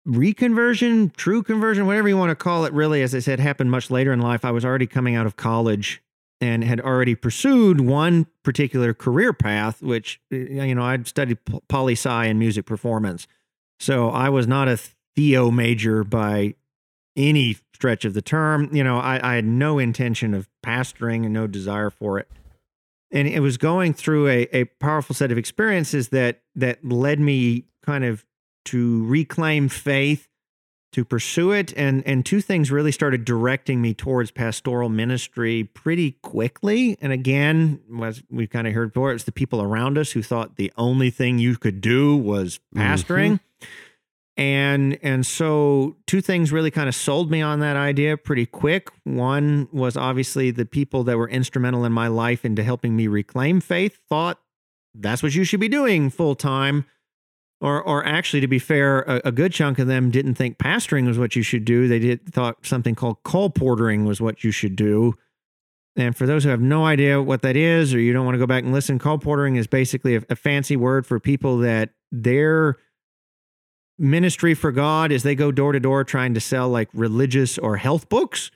[0.07, 3.91] reconversion, true conversion, whatever you want to call it, really, as I said, happened much
[3.91, 4.43] later in life.
[4.43, 6.01] I was already coming out of college
[6.39, 11.37] and had already pursued one particular career path, which, you know, I'd studied
[11.67, 13.27] poli sci and music performance.
[13.79, 14.79] So I was not a
[15.15, 16.55] Theo major by
[17.15, 18.69] any stretch of the term.
[18.73, 22.27] You know, I, I had no intention of pastoring and no desire for it.
[23.11, 27.65] And it was going through a, a powerful set of experiences that that led me
[27.83, 28.25] kind of
[28.65, 30.27] to reclaim faith,
[30.93, 36.11] to pursue it, and and two things really started directing me towards pastoral ministry pretty
[36.21, 36.97] quickly.
[37.01, 40.55] And again, as we've kind of heard before, it's the people around us who thought
[40.55, 42.81] the only thing you could do was mm-hmm.
[42.81, 43.39] pastoring.
[44.41, 48.89] And and so two things really kind of sold me on that idea pretty quick.
[49.03, 53.61] One was obviously the people that were instrumental in my life into helping me reclaim
[53.61, 54.39] faith thought
[54.95, 56.85] that's what you should be doing full time.
[57.59, 61.05] Or or actually to be fair, a, a good chunk of them didn't think pastoring
[61.05, 61.87] was what you should do.
[61.87, 65.13] They did thought something called colportering was what you should do.
[65.95, 68.39] And for those who have no idea what that is, or you don't want to
[68.39, 72.77] go back and listen, colportering is basically a, a fancy word for people that their
[74.01, 77.77] ministry for God is they go door to door trying to sell like religious or
[77.77, 78.51] health books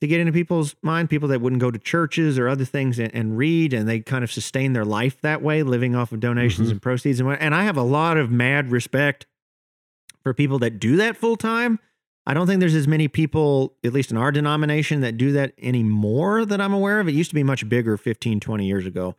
[0.00, 3.14] to get into people's mind, people that wouldn't go to churches or other things and,
[3.14, 6.68] and read, and they kind of sustain their life that way, living off of donations
[6.68, 6.72] Mhm.
[6.72, 7.20] and proceeds.
[7.20, 9.26] And, and I have a lot of mad respect
[10.22, 11.78] for people that do that full time.
[12.26, 15.52] I don't think there's as many people, at least in our denomination, that do that
[15.60, 17.08] anymore that I'm aware of.
[17.08, 19.16] It used to be much bigger 15, 20 years ago.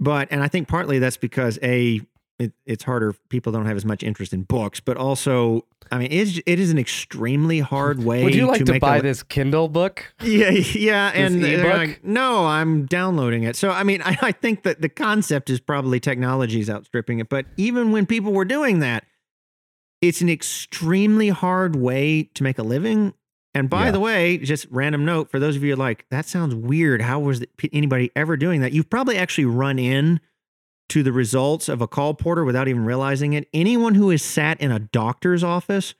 [0.00, 2.00] But, and I think partly that's because A,
[2.38, 3.14] it, it's harder.
[3.28, 6.58] People don't have as much interest in books, but also, I mean, it is, it
[6.58, 10.12] is an extremely hard way would you like to, make buy a, this kindle book
[10.20, 13.54] yeah, yeah, and they're like, no, I'm downloading it.
[13.56, 17.28] So I mean, I, I think that the concept is probably technology's outstripping it.
[17.28, 19.04] But even when people were doing that,
[20.00, 23.14] it's an extremely hard way to make a living.
[23.54, 23.90] And by Yeah.
[23.92, 27.00] the way, just random note for those of you like that sounds weird.
[27.00, 28.72] How was anybody ever doing that?
[28.72, 30.20] You've probably actually run in
[30.90, 33.48] to the results of a colporteur without even realizing it.
[33.52, 35.94] Anyone who has sat in a doctor's office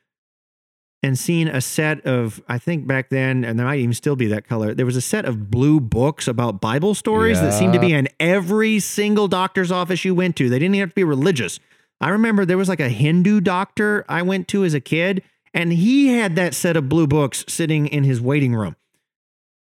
[1.02, 4.26] and seen a set of, I think back then, and there might even still be
[4.28, 7.78] that color, there was a set of blue books about Bible stories that seemed to
[7.78, 10.48] be in every single doctor's office you went to.
[10.48, 11.60] They didn't even have to be religious.
[12.00, 15.72] I remember there was like a Hindu doctor I went to as a kid, and
[15.72, 18.76] he had that set of blue books sitting in his waiting room.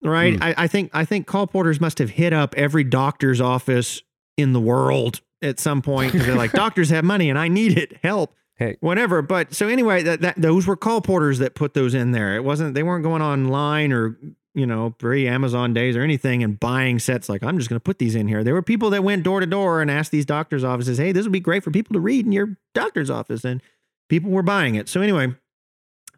[0.03, 0.35] Right.
[0.35, 0.43] Hmm.
[0.43, 4.01] I, I think I think colporteurs must have hit up every doctor's office
[4.37, 7.77] in the world at some point because they're like, doctors have money and I need
[7.77, 7.97] it.
[8.01, 8.33] Help.
[8.57, 8.75] Hey.
[8.79, 9.21] whatever.
[9.21, 12.35] But so anyway, that, that those were colporteurs that put those in there.
[12.35, 14.17] It wasn't they weren't going online or
[14.55, 17.83] you know pre Amazon days or anything and buying sets like I'm just going to
[17.83, 18.43] put these in here.
[18.43, 21.23] There were people that went door to door and asked these doctors' offices, "Hey, this
[21.23, 23.61] would be great for people to read in your doctor's office," and
[24.09, 24.89] people were buying it.
[24.89, 25.35] So anyway.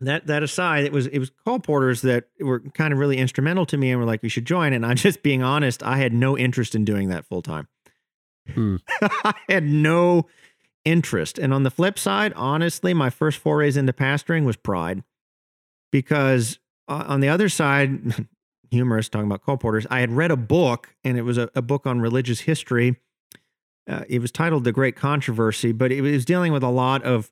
[0.01, 3.75] That that aside, it was it was colporteurs that were kind of really instrumental to
[3.75, 6.37] me and were like, "We should join." And I'm just being honest, I had no
[6.37, 7.67] interest in doing that full time.
[8.53, 8.77] Hmm.
[9.01, 10.27] I had no
[10.85, 11.37] interest.
[11.37, 15.03] And on the flip side, honestly, my first forays into pastoring was pride.
[15.91, 18.27] Because uh, on the other side,
[18.71, 21.85] humorous talking about colporteurs, I had read a book, and it was a, a book
[21.87, 22.97] on religious history.
[23.89, 27.31] Uh, it was titled The Great Controversy, but it was dealing with a lot of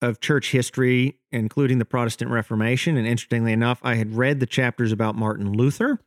[0.00, 2.96] of church history, including the Protestant Reformation.
[2.96, 6.00] And interestingly enough, I had read the chapters about Martin Luther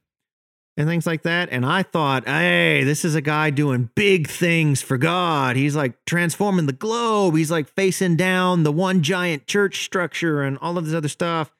[0.77, 1.49] and things like that.
[1.51, 5.55] And I thought, hey, this is a guy doing big things for God.
[5.55, 7.35] He's like transforming the globe.
[7.35, 11.51] He's like facing down the one giant church structure and all of this other stuff.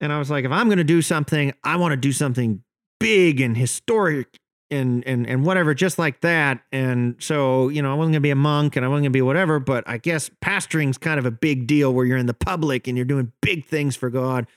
[0.00, 2.62] And I was like, if I'm going to do something, I want to do something
[2.98, 4.38] big and historic
[4.70, 6.60] and and and whatever, just like that.
[6.72, 9.22] And so, you know, I wasn't to be a monk and I wasn't to be
[9.22, 12.88] whatever, but I guess pastoring's kind of a big deal where you're in the public
[12.88, 14.48] and you're doing big things for God.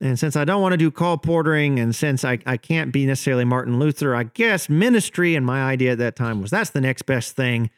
[0.00, 3.44] And since I don't want to do colporteuring, and since I, I can't be necessarily
[3.44, 7.02] Martin Luther, I guess ministry and my idea at that time was that's the next
[7.02, 7.70] best thing.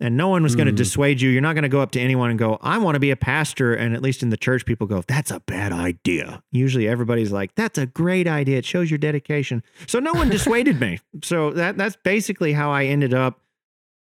[0.00, 1.30] And no one was going to dissuade you.
[1.30, 3.16] You're not going to go up to anyone and go, I want to be a
[3.16, 3.72] pastor.
[3.72, 6.42] And at least in the church, people go, that's a bad idea.
[6.50, 8.58] Usually everybody's like, that's a great idea.
[8.58, 9.62] It shows your dedication.
[9.86, 10.98] So no one dissuaded me.
[11.22, 13.38] So that that's basically how I ended up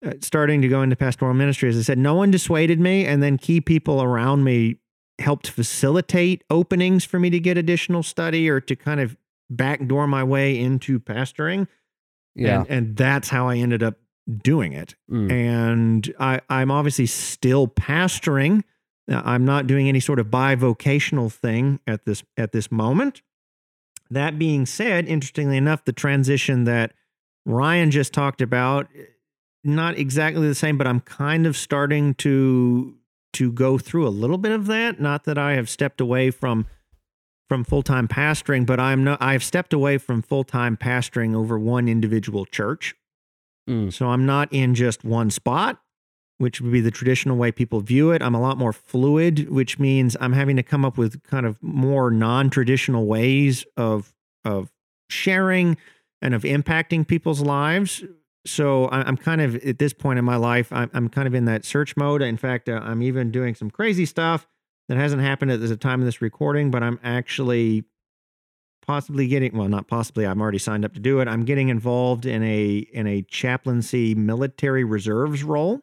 [0.07, 1.69] uh, starting to go into pastoral ministry.
[1.69, 3.05] As I said, no one dissuaded me.
[3.05, 4.77] And then key people around me
[5.21, 9.17] helped facilitate openings for me to get additional study or to kind of
[9.49, 11.67] backdoor my way into pastoring.
[12.35, 12.61] Yeah.
[12.61, 13.97] And, and that's how I ended up
[14.43, 14.95] doing it.
[15.11, 15.33] Mm.
[15.33, 18.63] And I, I'm obviously still pastoring.
[19.11, 23.23] Uh, I'm not doing any sort of bivocational thing at this at this moment.
[24.11, 26.93] That being said, interestingly enough, the transition that
[27.47, 28.89] Ryan just talked about,
[29.63, 32.97] not exactly the same, but I'm kind of starting to
[33.35, 35.01] to go through a little bit of that.
[35.01, 36.67] Not that I have stepped away from
[37.49, 39.21] from full time pastoring, but I'm not.
[39.21, 42.95] I've stepped away from full time pastoring over one individual church.
[43.69, 43.93] Mm.
[43.93, 45.81] So I'm not in just one spot,
[46.39, 48.23] which would be the traditional way people view it.
[48.23, 51.61] I'm a lot more fluid, which means I'm having to come up with kind of
[51.63, 54.15] more non-traditional ways of
[54.45, 54.71] of
[55.09, 55.77] sharing
[56.23, 58.05] and of impacting people's lives.
[58.47, 61.45] So I'm kind of at this point in my life, I'm, I'm kind of in
[61.45, 62.23] that search mode.
[62.23, 64.49] In fact, uh, I'm even doing some crazy stuff
[64.89, 67.85] that hasn't happened at the time of this recording, but I'm actually
[68.87, 72.25] possibly getting well not possibly i'm already signed up to do it i'm getting involved
[72.27, 75.81] in a in a chaplaincy military reserves role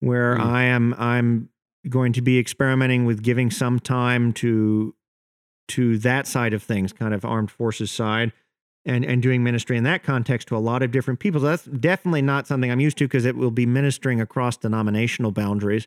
[0.00, 0.42] where Hmm.
[0.42, 1.48] i am i'm
[1.88, 4.94] going to be experimenting with giving some time to
[5.68, 8.32] to that side of things kind of armed forces side
[8.88, 11.64] and and doing ministry in that context to a lot of different people so that's
[11.64, 15.86] definitely not something i'm used to because it will be ministering across denominational boundaries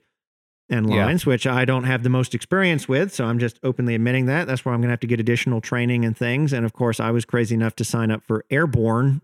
[0.70, 1.06] and Yeah.
[1.06, 3.14] lines, which I don't have the most experience with.
[3.14, 4.48] So I'm just openly admitting that.
[4.48, 6.54] That's where I'm going to have to get additional training and things.
[6.54, 9.22] And of course, I was crazy enough to sign up for airborne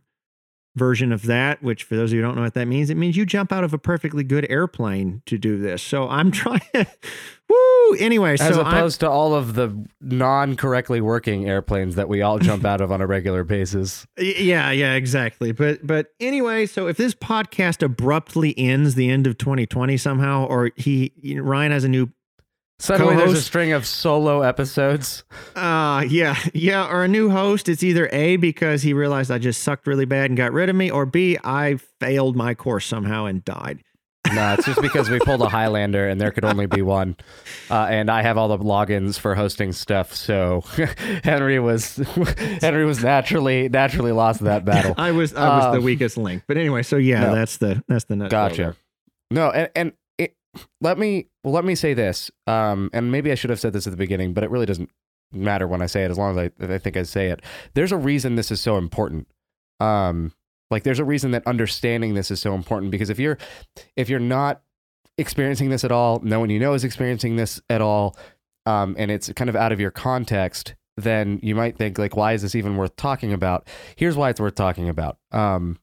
[0.75, 2.97] version of that, which for those of you who don't know what that means, it
[2.97, 5.81] means you jump out of a perfectly good airplane to do this.
[5.81, 7.55] So I'm trying woo.
[7.93, 12.39] Anyway, As so I'm, opposed to all of the non-correctly working airplanes that we all
[12.39, 14.05] jump out of on a regular basis.
[14.17, 15.51] Yeah, yeah, exactly.
[15.51, 20.71] But but anyway, so if this podcast abruptly ends the end of 2020 somehow, or
[20.75, 22.09] he Ryan has a new
[22.79, 23.47] Suddenly, there's a Co-host?
[23.47, 25.23] string of solo episodes.
[25.55, 29.63] uh yeah, yeah, or a new host, it's either A because he realized I just
[29.63, 33.25] sucked really bad and got rid of me, or B, I failed my course somehow
[33.25, 33.79] and died.
[34.33, 37.15] No, it's just because we pulled a Highlander and there could only be one.
[37.69, 40.61] Uh, and I have all the logins for hosting stuff, so
[41.23, 41.95] Henry was
[42.61, 44.93] Henry was naturally naturally lost that battle.
[44.97, 46.43] I was I was the Um, weakest link.
[46.47, 47.35] But anyway, so yeah, no.
[47.35, 48.75] that's the that's the nutshell Gotcha.
[49.31, 50.35] No, and and it,
[50.81, 52.31] let me well, let me say this.
[52.47, 54.89] Um, and maybe I should have said this at the beginning, but it really doesn't
[55.33, 57.41] matter when I say it, as long as I, I think I say it.
[57.73, 59.27] There's a reason this is so important.
[59.79, 60.31] Um,
[60.69, 63.37] like there's a reason that understanding this is so important because if you're
[63.95, 64.61] if you're not
[65.17, 68.15] experiencing this at all, no one you know is experiencing this at all,
[68.65, 72.33] um, and it's kind of out of your context, then you might think like, why
[72.33, 73.67] is this even worth talking about?
[73.95, 75.17] Here's why it's worth talking about.
[75.31, 75.79] Um,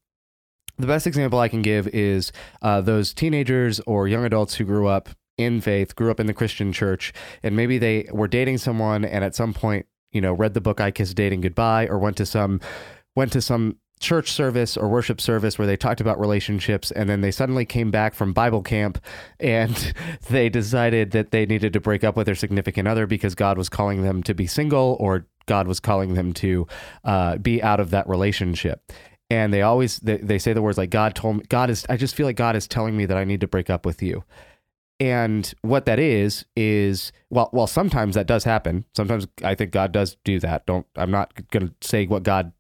[0.76, 4.88] the best example I can give is uh, those teenagers or young adults who grew
[4.88, 9.04] up in faith, grew up in the Christian church, and maybe they were dating someone
[9.04, 12.16] and at some point, you know, read the book I Kissed Dating Goodbye or went
[12.18, 12.60] to some
[13.16, 17.20] went to some church service or worship service where they talked about relationships and then
[17.20, 18.98] they suddenly came back from Bible camp
[19.40, 19.94] and
[20.28, 23.68] they decided that they needed to break up with their significant other because God was
[23.68, 26.66] calling them to be single or God was calling them to
[27.04, 28.92] uh, be out of that relationship.
[29.30, 31.96] And they always they, they say the words like God told me God is I
[31.96, 34.24] just feel like God is telling me that I need to break up with you.
[35.00, 38.84] And what that is is well well sometimes that does happen.
[38.94, 40.66] Sometimes I think God does do that.
[40.66, 42.52] Don't I'm not going to say what God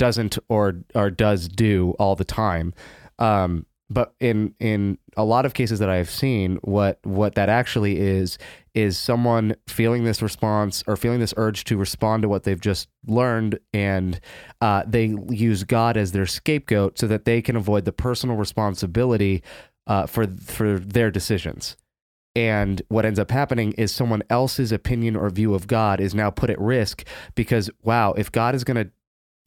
[0.00, 2.72] doesn't or or does do all the time.
[3.18, 7.98] Um, but in in a lot of cases that I've seen, what what that actually
[7.98, 8.38] is
[8.74, 12.88] is someone feeling this response or feeling this urge to respond to what they've just
[13.06, 14.20] learned, and
[14.60, 19.42] uh, they use God as their scapegoat so that they can avoid the personal responsibility
[19.86, 21.76] uh, for for their decisions.
[22.36, 26.30] And what ends up happening is someone else's opinion or view of God is now
[26.30, 28.92] put at risk because, wow, if God is going to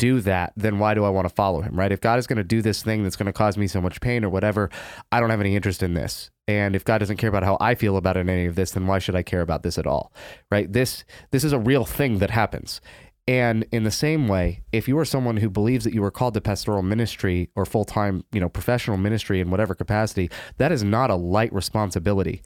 [0.03, 1.89] do that, then why do I want to follow him, right?
[1.89, 4.01] If God is going to do this thing that's going to cause me so much
[4.01, 4.69] pain or whatever,
[5.13, 6.29] I don't have any interest in this.
[6.45, 8.85] And if God doesn't care about how I feel about it, any of this, then
[8.85, 10.11] why should I care about this at all?
[10.51, 10.69] Right?
[10.71, 12.81] This this is a real thing that happens.
[13.29, 16.33] And in the same way, if you are someone who believes that you are called
[16.33, 21.11] to pastoral ministry or full-time, you know, professional ministry in whatever capacity, that is not
[21.11, 22.41] a light responsibility.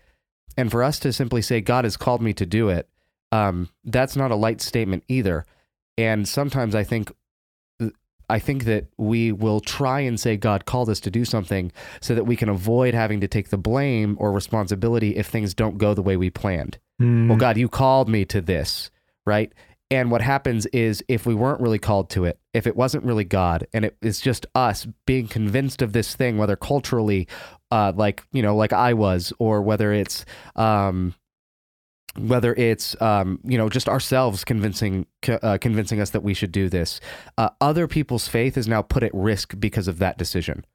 [0.56, 2.88] And for us to simply say God has called me to do it,
[3.32, 5.44] um, that's not a light statement either.
[5.98, 7.12] And sometimes I think
[8.30, 12.14] I think that we will try and say God called us to do something so
[12.14, 15.94] that we can avoid having to take the blame or responsibility if things don't go
[15.94, 16.78] the way we planned.
[17.02, 17.30] Mm.
[17.30, 18.92] Well, God, you called me to this,
[19.26, 19.54] right?
[19.90, 23.24] And what happens is if we weren't really called to it, if it wasn't really
[23.24, 27.28] God, and it is just us being convinced of this thing, whether culturally,
[27.72, 30.26] uh, like you know, like I was, or whether it's
[30.58, 31.14] um,
[32.16, 36.70] whether it's um, you know just ourselves convincing uh, convincing us that we should do
[36.70, 37.00] this
[37.38, 40.66] uh, other people's faith is now put at risk because of that decision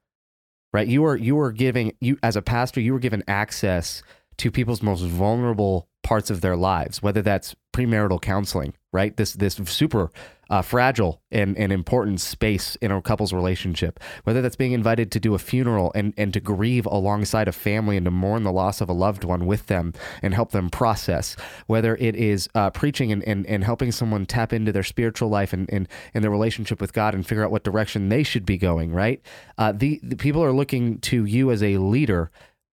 [0.73, 0.87] right?
[0.87, 4.03] You are you are giving you as a pastor you were given access
[4.37, 9.15] to people's most vulnerable parts of their lives whether that's premarital counseling right?
[9.17, 10.11] This this super
[10.49, 15.19] uh, fragile and, and important space in a couple's relationship, whether that's being invited to
[15.19, 18.79] do a funeral and, and to grieve alongside a family and to mourn the loss
[18.79, 23.11] of a loved one with them and help them process, whether it is uh, preaching
[23.11, 26.79] and, and, and helping someone tap into their spiritual life and, and, and their relationship
[26.79, 29.21] with God and figure out what direction they should be going, right?
[29.57, 32.29] Uh, the, the people are looking to you as a leader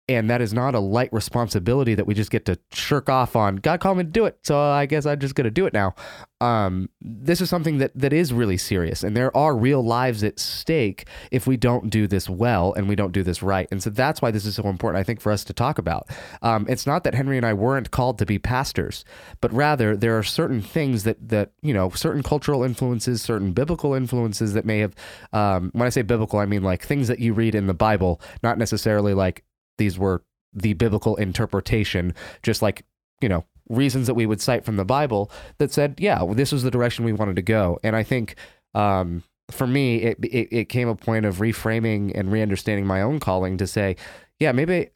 [0.09, 3.57] and that is not a light responsibility that we just get to shirk off on.
[3.57, 5.73] God called me to do it, so I guess I'm just going to do it
[5.73, 5.95] now.
[6.41, 10.39] Um, this is something that that is really serious, and there are real lives at
[10.39, 13.67] stake if we don't do this well and we don't do this right.
[13.73, 16.09] And so that's why this is so important, I think, for us to talk about.
[16.41, 19.05] Um, it's not that Henry and I weren't called to be pastors,
[19.41, 23.95] but rather there are certain things that that you know, certain cultural influences, certain biblical
[23.95, 24.95] influences that may have.
[25.33, 28.21] Um, when I say biblical, I mean like things that you read in the Bible,
[28.43, 29.43] not necessarily like
[29.79, 32.85] these were the biblical interpretation, just like,
[33.21, 36.63] you know, reasons that we would cite from the Bible that said, yeah, this was
[36.63, 37.79] the direction we wanted to go.
[37.83, 38.37] And I think
[38.75, 43.21] um, for me, it, it, it came a point of reframing and re-understanding my own
[43.21, 43.97] calling to say,
[44.39, 44.89] yeah, maybe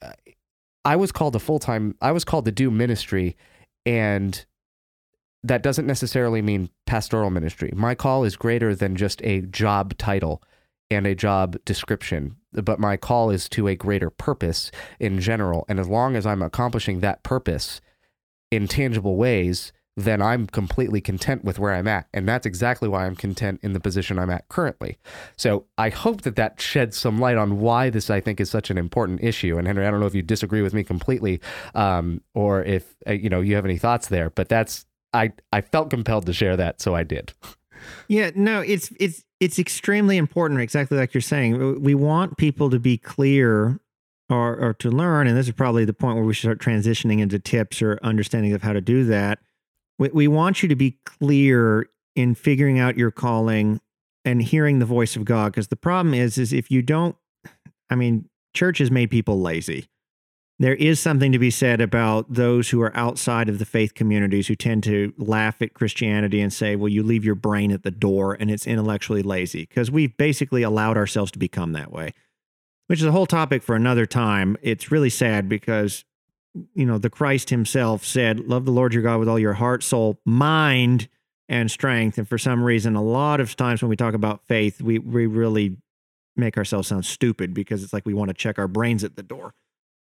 [0.84, 1.94] I was called to full time.
[2.00, 3.36] I was called to do ministry,
[3.86, 4.44] and
[5.42, 7.72] that doesn't necessarily mean pastoral ministry.
[7.74, 10.42] My call is greater than just a job title
[10.90, 15.64] and a job description but my call is to a greater purpose in general.
[15.68, 17.80] And as long as I'm accomplishing that purpose
[18.50, 22.06] in tangible ways, then I'm completely content with where I'm at.
[22.14, 24.98] And that's exactly why I'm content in the position I'm at currently.
[25.36, 28.70] So I hope that that sheds some light on why this, I think, is such
[28.70, 29.58] an important issue.
[29.58, 31.40] And Henry, I don't know if you disagree with me completely
[31.74, 35.60] um, or if, uh, you know, you have any thoughts there, but that's, I, I
[35.60, 36.80] felt compelled to share that.
[36.80, 37.32] So I did.
[38.08, 41.82] Yeah, no, it's, it's, it's extremely important, exactly like you're saying.
[41.82, 43.80] We want people to be clear
[44.28, 47.20] or, or to learn, and this is probably the point where we should start transitioning
[47.20, 49.40] into tips or understanding of how to do that.
[49.98, 53.80] We, we want you to be clear in figuring out your calling
[54.24, 55.52] and hearing the voice of God.
[55.52, 57.16] Because the problem is, is if you don't,
[57.88, 59.89] I mean, church has made people lazy
[60.60, 64.46] there is something to be said about those who are outside of the faith communities
[64.46, 67.90] who tend to laugh at Christianity and say, well, you leave your brain at the
[67.90, 72.12] door and it's intellectually lazy because we've basically allowed ourselves to become that way,
[72.88, 74.54] which is a whole topic for another time.
[74.60, 76.04] It's really sad because,
[76.74, 79.82] you know, the Christ himself said, love the Lord your God with all your heart,
[79.82, 81.08] soul, mind,
[81.48, 82.18] and strength.
[82.18, 85.24] And for some reason, a lot of times when we talk about faith, we, we
[85.24, 85.78] really
[86.36, 89.22] make ourselves sound stupid because it's like we want to check our brains at the
[89.22, 89.54] door.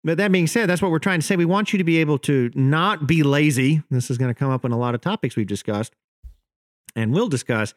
[0.05, 1.37] But that being said, that's what we're trying to say.
[1.37, 3.83] We want you to be able to not be lazy.
[3.91, 5.95] This is going to come up in a lot of topics we've discussed
[6.97, 7.75] and we'll discuss.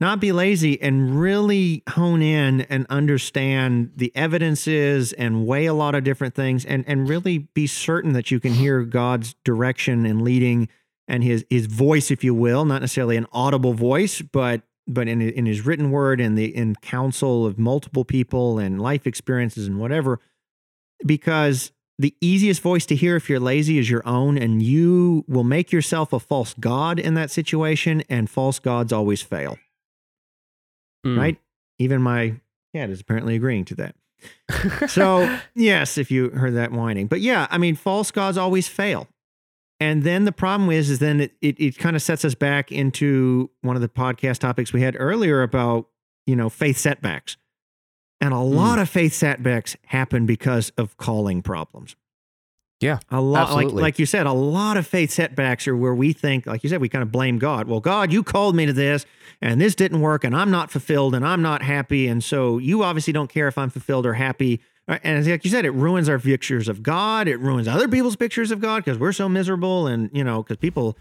[0.00, 5.94] not be lazy and really hone in and understand the evidences and weigh a lot
[5.94, 10.22] of different things and and really be certain that you can hear God's direction and
[10.22, 10.68] leading
[11.08, 15.20] and his his voice if you will not necessarily an audible voice but but in
[15.20, 19.78] in his written word and the in counsel of multiple people and life experiences and
[19.80, 20.20] whatever
[21.06, 25.44] because the easiest voice to hear if you're lazy is your own and you will
[25.44, 29.56] make yourself a false god in that situation and false gods always fail
[31.06, 31.16] Mm.
[31.16, 31.38] right?
[31.78, 32.34] Even my
[32.74, 33.94] cat is apparently agreeing to that.
[34.90, 37.06] So, yes, if you heard that whining.
[37.06, 39.06] But yeah, I mean, false gods always fail.
[39.78, 42.72] And then the problem is, is then it, it, it kind of sets us back
[42.72, 45.86] into one of the podcast topics we had earlier about,
[46.26, 47.36] you know, faith setbacks.
[48.20, 51.96] And a lot of faith setbacks happen because of calling problems.
[52.80, 56.12] Yeah, A lot, like, like you said, a lot of faith setbacks are where we
[56.12, 57.66] think, like you said, we kind of blame God.
[57.66, 59.04] Well, God, you called me to this
[59.42, 62.06] and this didn't work and I'm not fulfilled and I'm not happy.
[62.06, 64.60] And so you obviously don't care if I'm fulfilled or happy.
[64.86, 67.26] Uh, And like you said, it ruins our pictures of God.
[67.26, 69.88] It ruins other people's pictures of God because we're so miserable.
[69.88, 70.96] And, you know, because people,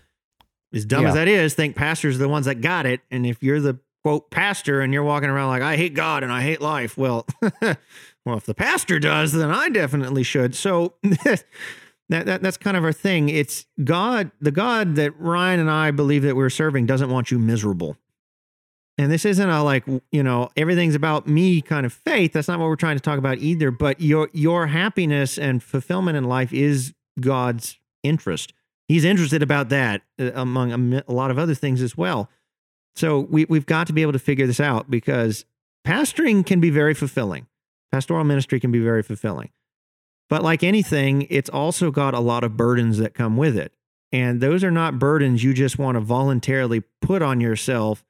[0.73, 3.01] as dumb as that is, think pastors are the ones that got it.
[3.11, 3.77] And if you're the
[4.07, 7.27] quote pastor and you're walking around like, I hate God and I hate life, well,
[7.61, 10.55] well, if the pastor does, then I definitely should.
[10.55, 11.43] So that,
[12.07, 13.27] that that's kind of our thing.
[13.27, 17.37] It's God, the God that Ryan and I believe that we're serving doesn't want you
[17.37, 17.97] miserable.
[18.97, 19.83] And this isn't a like,
[20.13, 22.31] you know, everything's about me kind of faith.
[22.31, 23.71] That's not what we're trying to talk about either.
[23.71, 28.53] But your your happiness and fulfillment in life is God's interest.
[28.87, 32.29] He's interested about that uh, among a lot of other things as well.
[32.97, 35.45] So we we've got to be able to figure this out because
[35.85, 37.45] pastoring can be very fulfilling.
[37.91, 39.49] Pastoral ministry can be very fulfilling.
[40.29, 43.71] But like anything, it's also got a lot of burdens that come with it.
[44.11, 48.03] And those are not burdens you just want to voluntarily put on yourself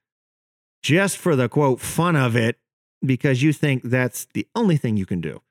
[0.82, 2.58] just for the quote fun of it
[3.06, 5.42] because you think that's the only thing you can do.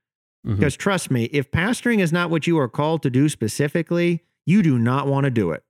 [0.46, 0.56] Mhm.
[0.56, 4.62] Because trust me, if pastoring is not what you are called to do specifically, you
[4.62, 5.62] do not want to do it.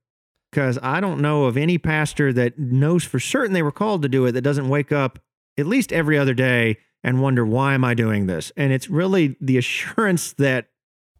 [0.57, 4.09] Because I don't know of any pastor that knows for certain they were called to
[4.09, 5.19] do it that doesn't wake up
[5.55, 8.51] at least every other day and wonder, why am I doing this?
[8.57, 10.69] And it's really the assurance that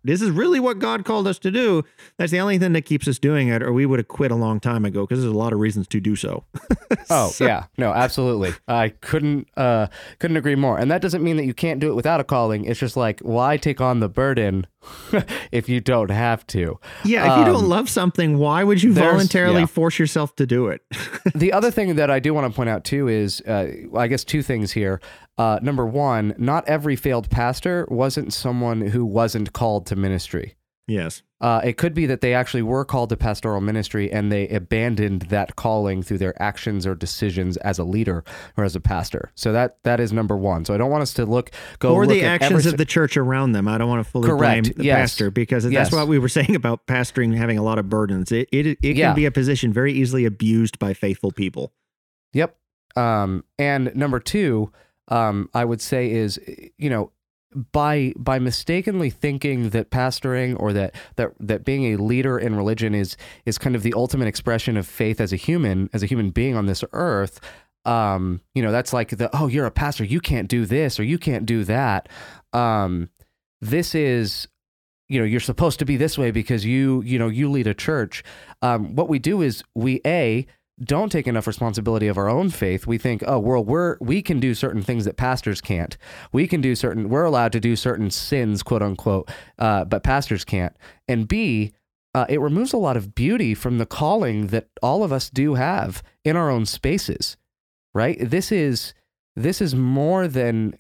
[0.04, 1.84] this is really what God called us to do.
[2.18, 4.36] That's the only thing that keeps us doing it, or we would have quit a
[4.36, 6.44] long time ago because there's a lot of reasons to do so.
[7.10, 8.54] Oh So- yeah, no, absolutely.
[8.68, 9.88] I couldn't uh
[10.20, 10.78] couldn't agree more.
[10.78, 12.66] And that doesn't mean that you can't do it without a calling.
[12.66, 14.68] It's just like why take on the burden
[15.52, 16.80] if you don't have to.
[17.06, 19.66] Yeah, if you don't Um, love something, why would you voluntarily yeah.
[19.68, 20.82] force yourself to do it?
[21.36, 24.24] the other thing that I do want to point out too is, uh, I guess
[24.26, 25.00] two things here.
[25.38, 30.56] Uh, number one, not every failed pastor wasn't someone who wasn't called to ministry.
[30.88, 31.22] yes.
[31.40, 35.22] Uh, it could be that they actually were called to pastoral ministry and they abandoned
[35.30, 38.24] that calling through their actions or decisions as a leader
[38.58, 39.32] or as a pastor.
[39.36, 40.66] So that that is number one.
[40.66, 42.86] So I don't want us to look go or look the actions every of the
[42.86, 43.68] church around them.
[43.68, 44.64] I don't want to fully Correct.
[44.64, 44.96] blame the Yes.
[45.12, 45.92] pastor because that's Yes.
[45.92, 48.32] what we were saying about pastoring having a lot of burdens.
[48.32, 49.14] It it, it can Yeah.
[49.14, 51.72] be a position very easily abused by faithful people.
[52.34, 52.58] Yep.
[52.96, 54.72] Um, and number two,
[55.08, 56.40] um, I would say is,
[56.78, 57.12] you know,
[57.72, 62.94] by by mistakenly thinking that pastoring or that that that being a leader in religion
[62.94, 66.30] is is kind of the ultimate expression of faith as a human, as a human
[66.30, 67.40] being on this earth.
[67.86, 71.04] Um, you know, that's like the oh, you're a pastor, you can't do this or
[71.04, 72.10] you can't do that.
[72.52, 73.10] Um,
[73.62, 74.48] this is
[75.08, 77.74] you know you're supposed to be this way because you you know you lead a
[77.74, 78.24] church
[78.62, 80.46] um, what we do is we a
[80.84, 84.40] don't take enough responsibility of our own faith we think oh well we're we can
[84.40, 85.98] do certain things that pastors can't
[86.32, 90.46] we can do certain we're allowed to do certain sins quote unquote uh, but pastors
[90.46, 90.76] can't
[91.08, 91.74] and b
[92.14, 95.56] uh, it removes a lot of beauty from the calling that all of us do
[95.56, 97.38] have in our own spaces
[97.94, 98.94] right this is
[99.36, 100.78] this is more than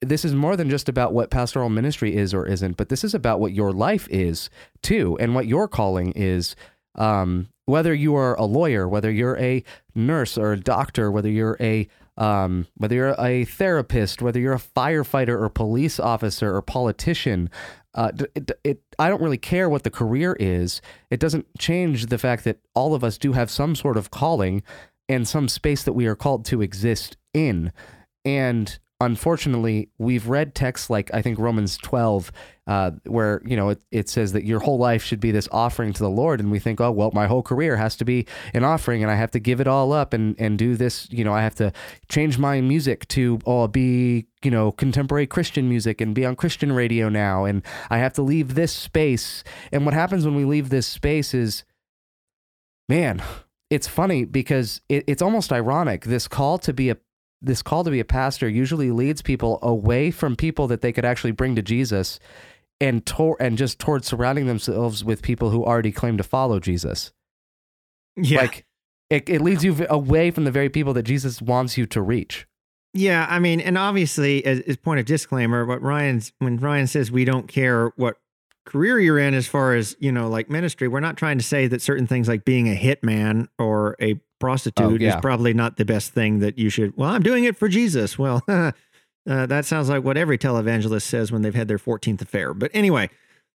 [0.00, 3.14] this is more than just about what pastoral ministry is or isn't, but this is
[3.14, 4.48] about what your life is
[4.82, 6.54] too, and what your calling is.
[6.98, 9.62] Um, whether you are a lawyer, whether you're a
[9.94, 11.88] nurse or a doctor, whether you're a
[12.18, 17.48] um, whether you're a therapist, whether you're a firefighter or police officer or politician,
[17.94, 20.82] uh, it, it, I don't really care what the career is.
[21.10, 24.64] It doesn't change the fact that all of us do have some sort of calling
[25.08, 27.72] and some space that we are called to exist in.
[28.24, 32.32] And unfortunately, we've read texts like I think Romans 12,
[32.66, 35.92] uh, where you know it, it says that your whole life should be this offering
[35.92, 38.64] to the Lord, and we think, oh well, my whole career has to be an
[38.64, 41.08] offering, and I have to give it all up and and do this.
[41.10, 41.72] You know, I have to
[42.08, 46.72] change my music to oh be you know contemporary Christian music and be on Christian
[46.72, 49.44] radio now, and I have to leave this space.
[49.72, 51.64] And what happens when we leave this space is,
[52.88, 53.22] man,
[53.70, 56.04] it's funny because it, it's almost ironic.
[56.04, 56.96] This call to be a
[57.40, 61.04] this call to be a pastor usually leads people away from people that they could
[61.04, 62.18] actually bring to Jesus
[62.80, 67.12] and tor- and just towards surrounding themselves with people who already claim to follow Jesus.
[68.16, 68.42] Yeah.
[68.42, 68.66] Like
[69.10, 72.46] it, it leads you away from the very people that Jesus wants you to reach.
[72.94, 77.10] Yeah, I mean, and obviously, as, as point of disclaimer, what Ryan's when Ryan says
[77.12, 78.16] we don't care what
[78.64, 81.66] career you're in as far as you know, like ministry, we're not trying to say
[81.66, 85.16] that certain things like being a hitman or a prostitute Oh, yeah.
[85.16, 86.96] is probably not the best thing that you should.
[86.96, 88.18] Well, I'm doing it for Jesus.
[88.18, 88.72] Well, uh,
[89.26, 92.54] that sounds like what every televangelist says when they've had their 14th affair.
[92.54, 93.10] But anyway,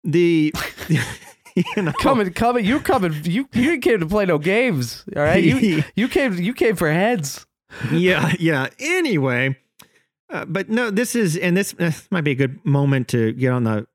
[0.04, 0.54] the
[0.88, 5.04] you know, Coming, coming, you coming, you you came to play no games.
[5.16, 7.46] All right, you you came you came for heads.
[7.92, 8.68] yeah, yeah.
[8.78, 9.56] Anyway,
[10.30, 13.52] uh, but no, this is, and this, this might be a good moment to get
[13.52, 13.86] on the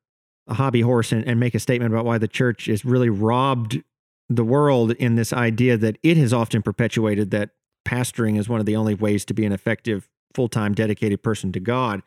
[0.50, 3.82] hobby horse and, and make a statement about why the church is really robbed
[4.36, 7.52] the world in this idea that it has often perpetuated that
[7.86, 11.52] pastoring is one of the only ways to be an effective, full time, dedicated person
[11.52, 12.02] to God.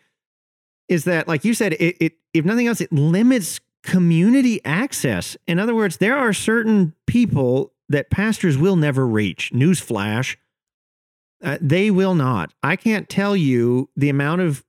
[0.89, 5.37] Is that, like you said, it, it if nothing else, it limits community access.
[5.47, 9.53] In other words, there are certain people that pastors will never reach.
[9.55, 10.37] Newsflash
[11.43, 12.53] uh, they will not.
[12.63, 14.65] I can't tell you the amount of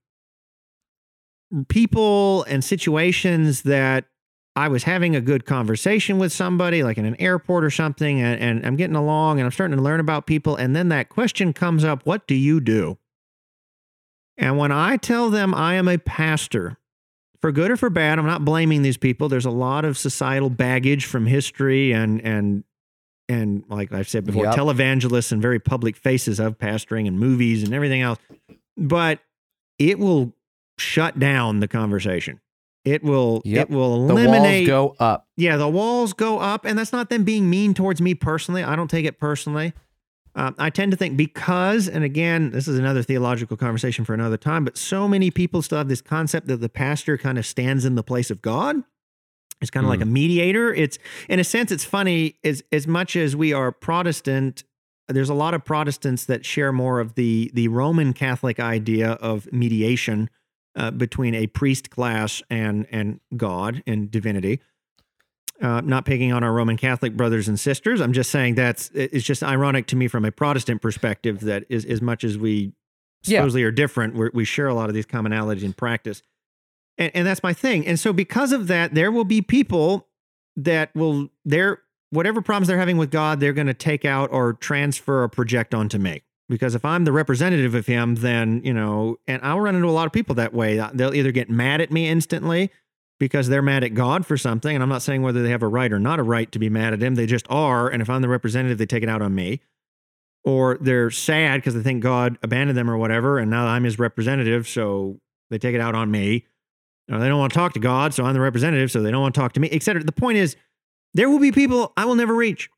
[1.69, 4.05] people and situations that
[4.57, 8.41] I was having a good conversation with somebody, like in an airport or something, and,
[8.41, 10.55] and I'm getting along and I'm starting to learn about people.
[10.55, 12.97] And then that question comes up What do you do?
[14.35, 16.77] And when I tell them I am a pastor,
[17.39, 19.29] for good or for bad, I'm not blaming these people.
[19.29, 22.63] There's a lot of societal baggage from history and and
[23.29, 24.55] and like I've said before, Yep.
[24.55, 28.17] televangelists and very public faces of pastoring and movies and everything else.
[28.75, 29.19] But
[29.77, 30.33] it will
[30.79, 32.39] shut down the conversation.
[32.93, 33.69] It will Yep.
[33.69, 35.27] it will The eliminate walls go up.
[35.35, 38.63] yeah, the walls go up, and that's not them being mean towards me personally.
[38.63, 39.73] I don't take it personally.
[40.35, 44.37] Uh, I tend to think because, and again, this is another theological conversation for another
[44.37, 47.85] time, but so many people still have this concept that the pastor kind of stands
[47.85, 48.83] in the place of God.
[49.61, 50.71] It's kind of like a mediator.
[50.71, 54.63] It's in a sense, it's funny as as much as we are Protestant.
[55.07, 59.51] There's a lot of Protestants that share more of the the Roman Catholic idea of
[59.51, 60.29] mediation
[60.77, 64.61] uh, between a priest class and and God and divinity.
[65.59, 67.99] Uh, not picking on our Roman Catholic brothers and sisters.
[67.99, 71.83] I'm just saying that's it's just ironic to me from a Protestant perspective that is
[71.83, 72.73] as much as we
[73.23, 73.39] Yeah.
[73.39, 76.21] supposedly are different, we're, we share a lot of these commonalities in practice,
[76.99, 77.87] and, and that's my thing.
[77.87, 80.07] And so because of that, there will be people
[80.55, 84.53] that will their whatever problems they're having with God, they're going to take out or
[84.53, 86.21] transfer or project onto me.
[86.49, 89.91] Because if I'm the representative of Him, then you know, and I'll run into a
[89.91, 90.81] lot of people that way.
[90.93, 92.71] They'll either get mad at me instantly
[93.19, 94.73] because they're mad at God for something.
[94.73, 96.69] And I'm not saying whether they have a right or not a right to be
[96.69, 97.15] mad at him.
[97.15, 97.89] They just are.
[97.89, 99.59] And if I'm the representative, they take it out on me.
[100.43, 103.39] Or they're sad because they think God abandoned them or whatever.
[103.39, 104.67] And now I'm his representative.
[104.67, 105.19] So
[105.49, 106.45] they take it out on me.
[107.11, 108.13] Or they don't want to talk to God.
[108.13, 108.91] So I'm the representative.
[108.91, 110.03] So they don't want to talk to me, et cetera.
[110.03, 110.55] The point is,
[111.13, 112.69] there will be people I will never reach.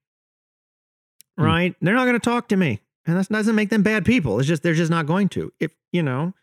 [1.37, 1.43] Hmm.
[1.43, 1.75] Right?
[1.81, 2.79] They're not going to talk to me.
[3.09, 4.37] And that doesn't make them bad people.
[4.39, 5.51] It's just, they're just not going to.
[5.59, 6.33] If, you know,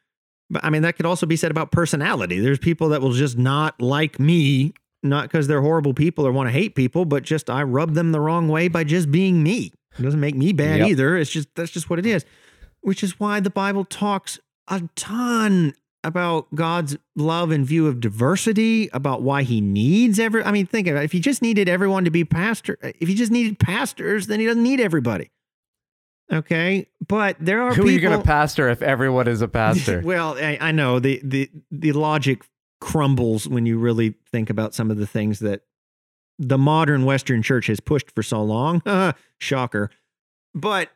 [0.50, 2.40] but I mean, that could also be said about personality.
[2.40, 6.48] There's people that will just not like me, not because they're horrible people or want
[6.48, 9.72] to hate people, but just I rub them the wrong way by just being me.
[9.98, 10.88] It doesn't make me bad Yep.
[10.88, 11.16] either.
[11.16, 12.24] It's just that's just what it is.
[12.80, 14.38] Which is why the Bible talks
[14.68, 20.52] a ton about God's love and view of diversity, about why he needs every I
[20.52, 21.06] mean, think about it.
[21.06, 24.46] If he just needed everyone to be pastor, if he just needed pastors, then he
[24.46, 25.30] doesn't need everybody.
[26.32, 26.86] Okay.
[27.06, 30.00] But there are Who people are you going to pastor if everyone is a pastor?
[30.04, 32.44] well, I, I know the the the logic
[32.80, 35.62] crumbles when you really think about some of the things that
[36.38, 38.82] the modern Western church has pushed for so long.
[39.38, 39.90] Shocker.
[40.54, 40.90] But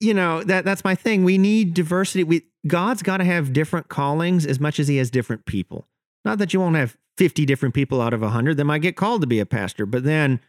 [0.00, 1.24] you know that that's my thing.
[1.24, 2.24] We need diversity.
[2.24, 5.86] We God's got to have different callings as much as He has different people.
[6.24, 9.20] Not that you won't have fifty different people out of hundred that might get called
[9.22, 10.40] to be a pastor, but then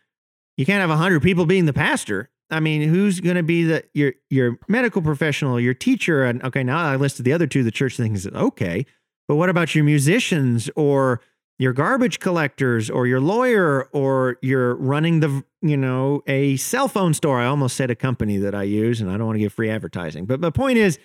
[0.58, 2.30] you can't have hundred people being the pastor.
[2.50, 6.24] I mean, who's going to be the your your medical professional, your teacher?
[6.24, 7.64] And okay, now I listed the other two.
[7.64, 8.86] The church thinks okay,
[9.28, 11.22] but what about your musicians or
[11.60, 17.14] your garbage collectors or your lawyer or you're running the you know a cell phone
[17.14, 17.40] store?
[17.40, 19.70] I almost said a company that I use, and I don't want to give free
[19.70, 20.26] advertising.
[20.26, 21.00] But my point is,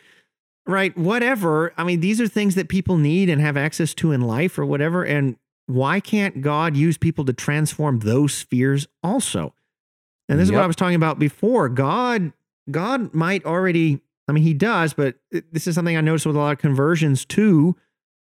[0.66, 0.96] right?
[0.96, 1.72] Whatever.
[1.76, 4.64] I mean, these are things that people need and have access to in life or
[4.64, 5.02] whatever.
[5.04, 5.36] And
[5.66, 9.54] why can't God use people to transform those spheres also?
[10.32, 11.68] And this is what I was talking about before.
[11.68, 12.32] God,
[12.70, 16.38] God might already, I mean, he does, but this is something I noticed with a
[16.38, 17.76] lot of conversions too.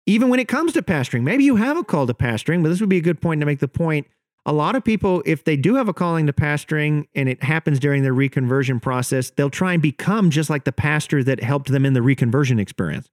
[0.07, 2.79] Even when it comes to pastoring, maybe you have a call to pastoring, but this
[2.79, 4.07] would be a good point to make the point.
[4.45, 7.79] a lot of people, if they do have a calling to pastoring and it happens
[7.79, 11.85] during their reconversion process, they'll try and become just like the pastor that helped them
[11.85, 13.09] in the reconversion experience.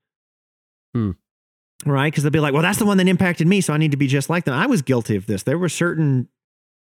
[0.95, 1.13] Hmm.
[1.85, 2.11] Right?
[2.11, 3.61] Because they'll be like, well, that's the one that impacted me.
[3.61, 4.55] So I need to be just like them.
[4.55, 5.43] I was guilty of this.
[5.43, 6.29] There were certain,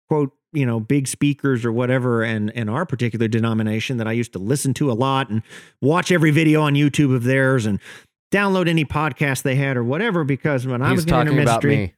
[0.08, 4.32] quote, you know, big speakers or whatever and in our particular denomination that I used
[4.32, 5.42] to listen to a lot and
[5.82, 7.78] watch every video on YouTube of theirs and
[8.32, 11.76] download any podcast they had or whatever because when I He's was talking about ministry,
[11.76, 11.92] me.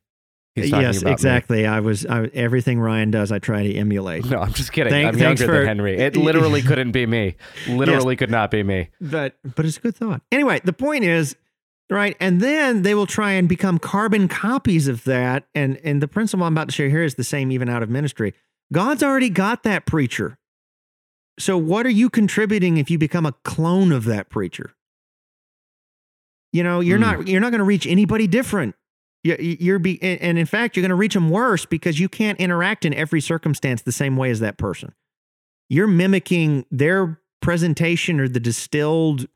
[0.55, 1.13] He's yes, about me.
[1.13, 1.67] exactly.
[1.67, 3.31] I was I, everything Ryan does.
[3.31, 4.25] I try to emulate.
[4.25, 4.91] No, I'm just kidding.
[4.93, 5.99] Thank- I'm younger for- than Henry.
[6.01, 7.37] It literally couldn't be me.
[7.69, 8.89] Literally could not be me.
[9.01, 10.23] but but it's a good thought.
[10.33, 11.37] Anyway, the point is,
[11.91, 15.47] right, and then they will try and become carbon copies of that.
[15.55, 17.91] And and the principle I'm about to share here is the same even out of
[17.91, 18.35] ministry.
[18.73, 20.39] God's already got that preacher.
[21.39, 24.75] So what are you contributing if you become a clone of that preacher?
[26.53, 27.03] You know, you're Hmm.
[27.03, 28.75] not you're not going to reach anybody different.
[29.23, 32.39] You- You're be and in fact, you're going to reach them worse because you can't
[32.41, 34.95] interact in every circumstance the same way as that person.
[35.69, 39.27] You're mimicking their presentation or the distilled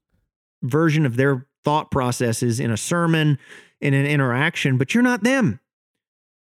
[0.63, 3.39] version of their thought processes in a sermon,
[3.81, 5.61] in an interaction, but you're not them.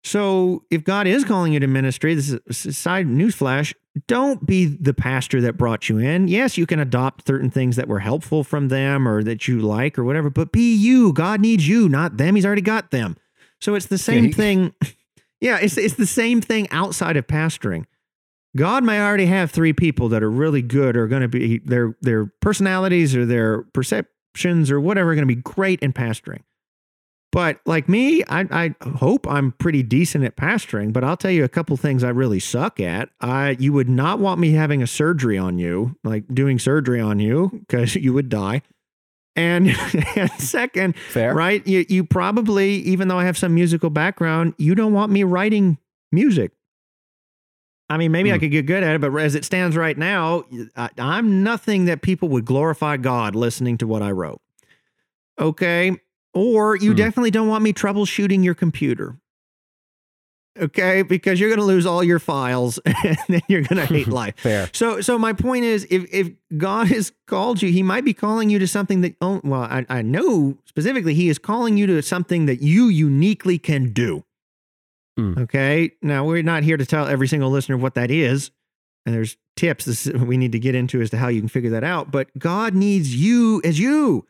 [0.04, 3.74] So if God is calling you to ministry, this is a side newsflash.
[4.08, 6.28] Don't be the pastor that brought you in.
[6.28, 10.00] Yes, you can adopt certain things that were helpful from them or that you like
[10.00, 11.14] or whatever, but be you.
[11.14, 12.36] God needs you, not them.
[12.36, 13.18] He's already got them.
[13.60, 14.74] So it's the same thing.
[15.44, 17.86] Yeah, it's it's the same thing outside of pastoring.
[18.56, 21.98] God may already have three people that are really good or going to be their
[22.02, 23.64] their personalities or their
[24.34, 26.42] perceptions or whatever are going to be great in pastoring.
[27.32, 30.92] But like me, I, I hope I'm pretty decent at pastoring.
[30.92, 33.10] But I'll tell you a couple things I really suck at.
[33.22, 37.20] I you would not want me having a surgery on you, like doing surgery on
[37.20, 38.64] you, because you would die.
[39.38, 39.70] And,
[40.18, 41.34] and second, Fair.
[41.34, 41.66] right?
[41.66, 45.78] You you probably, even though I have some musical background, you don't want me writing
[46.12, 46.52] music.
[47.92, 48.40] I mean, maybe I Hmm.
[48.42, 50.46] could get good at it, but as it stands right now,
[50.78, 54.42] I, I'm nothing that people would glorify God listening to what I wrote.
[55.40, 55.98] Okay.
[56.34, 56.98] Or you Hmm.
[56.98, 59.18] definitely don't want me troubleshooting your computer.
[60.60, 61.02] Okay.
[61.02, 64.36] Because you're going to lose all your files and then you're going to hate life.
[64.38, 64.70] Fair.
[64.74, 68.50] So, so my point is, if if God has called you, He might be calling
[68.50, 72.02] you to something that, oh, well, I, I know specifically He is calling you to
[72.02, 74.24] something that you uniquely can do.
[75.22, 75.40] Hmm.
[75.44, 75.92] Okay.
[76.02, 78.52] Now we're not here to tell every single listener what that is,
[79.06, 81.70] and there's tips this, we need to get into as to how you can figure
[81.72, 82.12] that out.
[82.12, 84.26] But God needs you as you.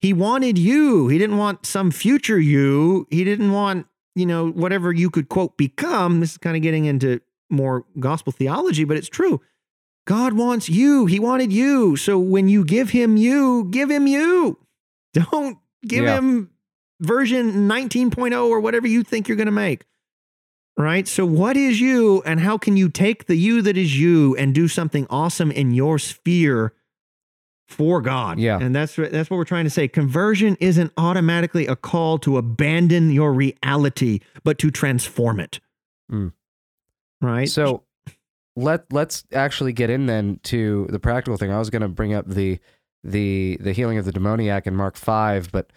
[0.00, 1.08] He wanted you.
[1.08, 3.06] He didn't want some future you.
[3.10, 6.20] He didn't want you know whatever you could quote become.
[6.20, 7.20] This is kind of getting into
[7.50, 9.40] more gospel theology, but it's true.
[10.06, 11.06] God wants you.
[11.06, 11.96] He wanted you.
[11.96, 14.58] So when you give him you, give him you.
[15.14, 16.18] Don't give Yeah.
[16.18, 16.50] him
[17.00, 19.84] version 19.0 or whatever you think you're going to make.
[20.76, 21.06] Right?
[21.06, 24.52] So what is you and how can you take the you that is you and
[24.52, 26.72] do something awesome in your sphere
[27.68, 28.40] for God?
[28.40, 28.58] Yeah.
[28.60, 29.86] And that's that's what we're trying to say.
[29.86, 35.60] Conversion isn't automatically a call to abandon your reality, but to transform it.
[36.10, 36.32] Mm.
[37.20, 37.48] Right?
[37.48, 37.84] So
[38.56, 41.52] let let's actually get in then to the practical thing.
[41.52, 42.58] I was going to bring up the
[43.02, 45.70] the the healing of the demoniac in Mark five, but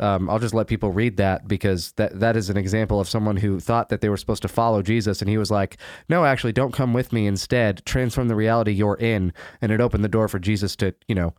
[0.00, 3.36] um, I'll just let people read that because that that is an example of someone
[3.36, 5.76] who thought that they were supposed to follow Jesus, and he was like,
[6.08, 7.26] "No, actually, don't come with me.
[7.26, 11.14] Instead, transform the reality you're in." And it opened the door for Jesus to, you
[11.14, 11.34] know,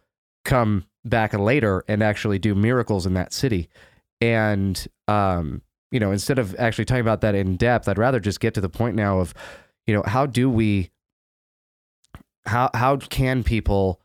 [0.46, 3.68] come back later and actually do miracles in that city.
[4.22, 8.40] And um, you know, instead of actually talking about that in depth, I'd rather just
[8.40, 9.34] get to the point now of,
[9.86, 10.92] you know, how do we,
[12.46, 14.02] how how can people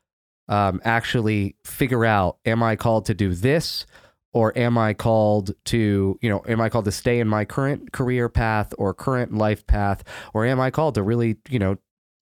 [0.49, 3.87] um, actually figure out, am I called to do this?
[4.33, 7.93] Or am I called to, you know, am I called to stay in my current
[7.93, 10.05] career path or current life path?
[10.33, 11.79] Or am I called to really, you know,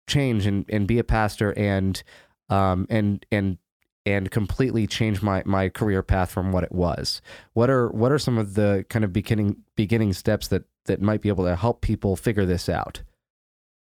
[0.08, 2.04] change and, and be a pastor and
[2.50, 3.58] um and and
[4.06, 7.22] and completely change my my career path from what it was.
[7.54, 11.22] What are what are some of the kind of beginning beginning steps that that might
[11.22, 13.02] be able to help people figure this out?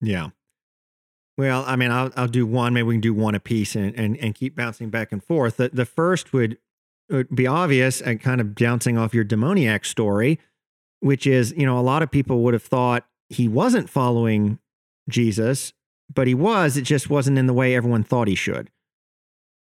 [0.01, 0.29] Yeah.
[1.37, 2.73] Well, I mean, I'll I'll do one.
[2.73, 5.57] Maybe we can do one apiece and and, and keep bouncing back and forth.
[5.57, 6.59] The the first would,
[7.11, 10.39] would be obvious and kind of bouncing off your demoniac story,
[11.01, 14.59] which is you know a lot of people would have thought he wasn't following
[15.09, 15.73] Jesus,
[16.13, 16.77] but he was.
[16.77, 18.71] It just wasn't in the way everyone thought he should.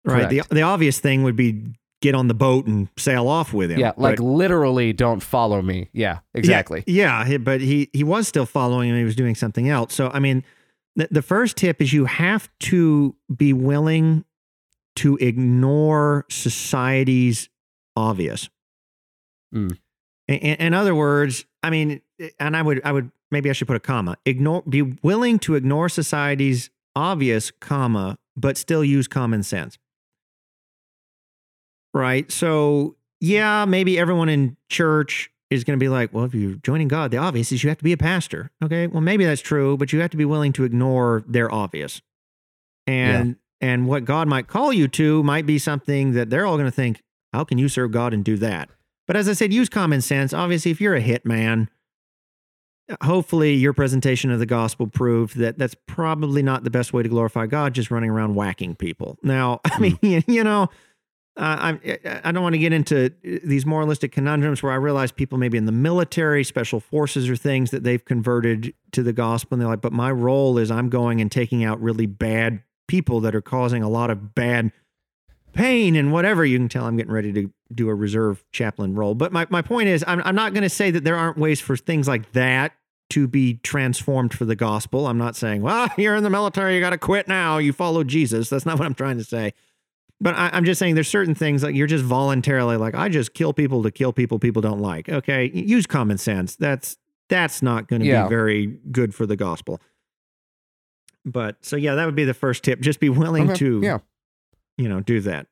[0.05, 0.29] Right.
[0.29, 0.51] The Correct.
[0.51, 1.63] the obvious thing would be
[2.03, 3.81] get on the boat and sail off with him.
[3.81, 5.89] Yeah, like But- literally don't follow me.
[5.95, 6.85] Yeah, exactly.
[6.87, 8.97] Yeah, he- but he he was still following him.
[8.99, 9.95] He was doing something else.
[9.95, 10.45] So I mean,
[10.97, 14.25] the, the first tip is you have to be willing
[14.97, 17.49] to ignore society's
[17.97, 18.49] obvious.
[19.55, 19.79] Mm.
[20.29, 22.01] In, in other words, I mean,
[22.39, 24.17] and I would I would maybe I should put a comma.
[24.25, 29.79] Ignore be willing to ignore society's obvious comma, but still use common sense.
[31.93, 32.31] Right?
[32.33, 36.89] So, yeah, maybe everyone in church is going to be like, well, if you're joining
[36.89, 38.51] God, the obvious is you have to be a pastor.
[38.63, 42.03] Okay, well, maybe that's true, but you have to be willing to ignore their obvious.
[42.87, 46.67] And and what God might call you to might be something that they're all going
[46.67, 47.01] to think,
[47.33, 48.69] how can you serve God and do that?
[49.07, 50.35] But as I said, use common sense.
[50.35, 51.69] Obviously, if you're a hitman,
[53.03, 57.09] hopefully your presentation of the gospel proved that that's probably not the best way to
[57.09, 59.19] glorify God, just running around whacking people.
[59.23, 60.65] Now, I mean, you know,
[61.39, 65.39] uh, I I don't want to get into these moralistic conundrums where I realize people
[65.39, 69.63] maybe in the military, special forces, or things that they've converted to the gospel, and
[69.63, 73.35] they're like, but my role is I'm going and taking out really bad people that
[73.35, 74.73] are causing a lot of bad
[75.53, 76.45] pain and whatever.
[76.45, 79.15] You can tell I'm getting ready to do a reserve chaplain role.
[79.15, 81.61] But my, my point is, I'm, I'm not going to say that there aren't ways
[81.61, 82.73] for things like that
[83.11, 85.07] to be transformed for the gospel.
[85.07, 87.59] I'm not saying, well, you're in the military, you got to quit now.
[87.59, 88.49] You follow Jesus.
[88.49, 89.55] That's not what I'm trying to say.
[90.21, 93.35] But I, am just saying there's certain things like you're just voluntarily like, I just
[93.35, 95.09] kill people to kill people people don't like.
[95.09, 95.51] Okay.
[95.53, 96.57] Use common sense.
[96.57, 96.97] That's
[97.29, 98.25] that's not going to yeah.
[98.25, 99.81] be very good for the gospel.
[101.25, 102.81] But so yeah, that would be the first tip.
[102.81, 103.59] Just be willing okay.
[103.59, 103.99] to yeah.
[104.77, 105.47] you know, do that.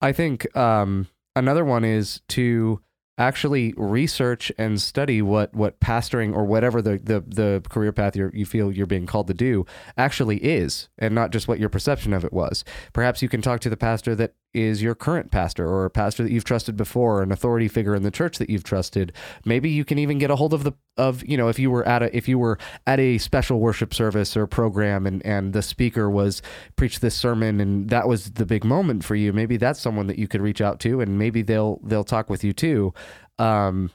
[0.00, 2.80] I think um another one is to
[3.20, 8.30] actually research and study what what pastoring or whatever the the, the career path you
[8.32, 9.66] you feel you're being called to do
[9.98, 13.60] actually is and not just what your perception of it was perhaps you can talk
[13.60, 17.22] to the pastor that is your current pastor or a pastor that you've trusted before,
[17.22, 19.12] an authority figure in the church that you've trusted.
[19.44, 21.86] Maybe you can even get a hold of the of you know if you were
[21.86, 25.62] at a if you were at a special worship service or program and and the
[25.62, 26.42] speaker was
[26.76, 29.32] preached this sermon and that was the big moment for you.
[29.32, 32.42] Maybe that's someone that you could reach out to and maybe they'll they'll talk with
[32.42, 32.92] you too.
[33.38, 33.90] Um,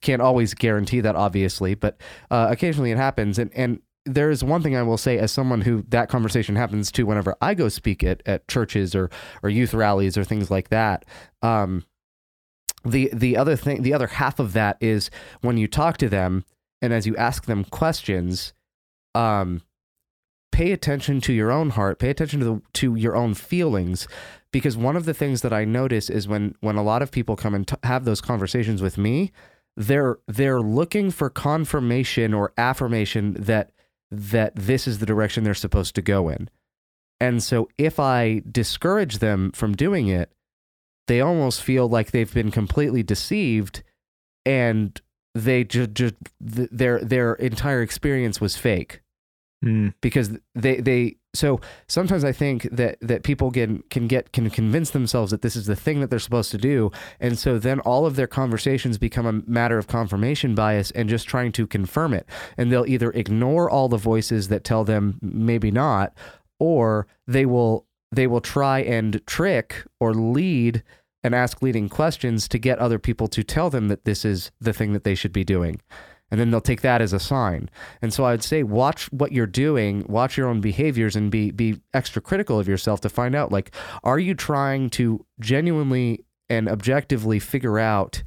[0.00, 4.62] can't always guarantee that obviously, but uh, occasionally it happens and and there is one
[4.62, 8.02] thing I will say as someone who that conversation happens to whenever I go speak
[8.02, 9.10] at, at churches or
[9.42, 11.04] or youth rallies or things like that.
[11.42, 11.84] Um,
[12.84, 15.10] the the other thing, the other half of that is
[15.42, 16.44] when you talk to them
[16.80, 18.54] and as you ask them questions,
[19.14, 19.62] um,
[20.50, 24.08] pay attention to your own heart, pay attention to the, to your own feelings,
[24.50, 27.36] because one of the things that I notice is when when a lot of people
[27.36, 29.30] come and t- have those conversations with me,
[29.76, 33.72] they're they're looking for confirmation or affirmation that
[34.10, 36.48] that this is the direction they're supposed to go in.
[37.20, 40.32] And so if I discourage them from doing it,
[41.06, 43.82] they almost feel like they've been completely deceived
[44.46, 44.98] and
[45.34, 49.02] they just, just their their entire experience was fake.
[49.64, 49.94] Mm.
[50.00, 54.90] Because they they so sometimes I think that that people can can get can convince
[54.90, 58.04] themselves that this is the thing that they're supposed to do, and so then all
[58.04, 62.26] of their conversations become a matter of confirmation bias and just trying to confirm it,
[62.56, 66.12] and they'll either ignore all the voices that tell them maybe not,
[66.58, 70.82] or they will they will try and trick or lead
[71.22, 74.72] and ask leading questions to get other people to tell them that this is the
[74.72, 75.80] thing that they should be doing
[76.30, 77.68] and then they'll take that as a sign.
[78.00, 81.80] And so I'd say watch what you're doing, watch your own behaviors and be be
[81.92, 83.74] extra critical of yourself to find out like
[84.04, 88.22] are you trying to genuinely and objectively figure out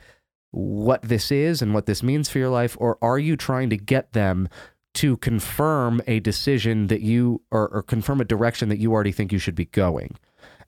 [0.52, 3.78] what this is and what this means for your life or are you trying to
[3.78, 4.48] get them
[4.94, 9.32] to confirm a decision that you or, or confirm a direction that you already think
[9.32, 10.16] you should be going?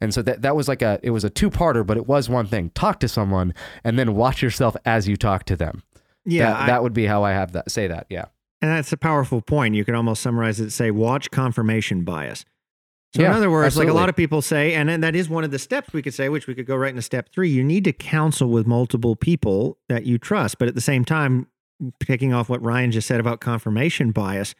[0.01, 2.47] And so that that was like a it was a two-parter, but it was one
[2.47, 2.71] thing.
[2.71, 5.83] Talk to someone and then watch yourself as you talk to them.
[6.25, 8.07] Yeah, that, I, that would be how I have that say that.
[8.09, 8.25] Yeah,
[8.61, 9.75] and that's a powerful point.
[9.75, 10.71] You can almost summarize it.
[10.71, 12.45] Say, watch confirmation bias.
[13.15, 13.91] So yeah, in other words, absolutely.
[13.91, 16.13] like a lot of people say, and that is one of the steps we could
[16.13, 17.49] say, which we could go right into step three.
[17.49, 21.47] You need to counsel with multiple people that you trust, but at the same time,
[22.01, 24.53] picking off what Ryan just said about confirmation bias,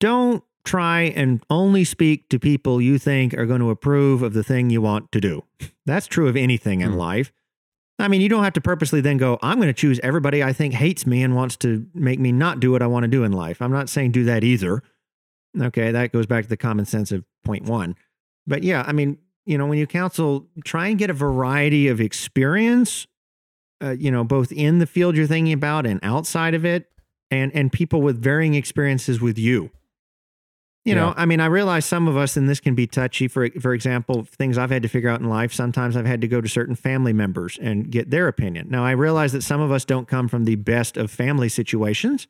[0.00, 4.44] don't try and only speak to people you think are going to approve of the
[4.44, 5.42] thing you want to do.
[5.86, 6.96] That's true of anything in mm.
[6.96, 7.32] life.
[8.02, 10.52] I mean, you don't have to purposely then go, I'm going to choose everybody I
[10.52, 13.22] think hates me and wants to make me not do what I want to do
[13.22, 13.62] in life.
[13.62, 14.82] I'm not saying do that either.
[15.58, 17.94] Okay, that goes back to the common sense of point one.
[18.44, 22.00] But yeah, I mean, you know, when you counsel, try and get a variety of
[22.00, 23.06] experience,
[23.80, 26.90] uh, you know, both in the field you're thinking about and outside of it,
[27.30, 29.70] and and people with varying experiences with you.
[30.84, 33.28] You know, I mean, I realize some of us, and this can be touchy.
[33.28, 35.52] For for example, things I've had to figure out in life.
[35.52, 38.66] Sometimes I've had to go to certain family members and get their opinion.
[38.68, 42.26] Now, I realize that some of us don't come from the best of family situations.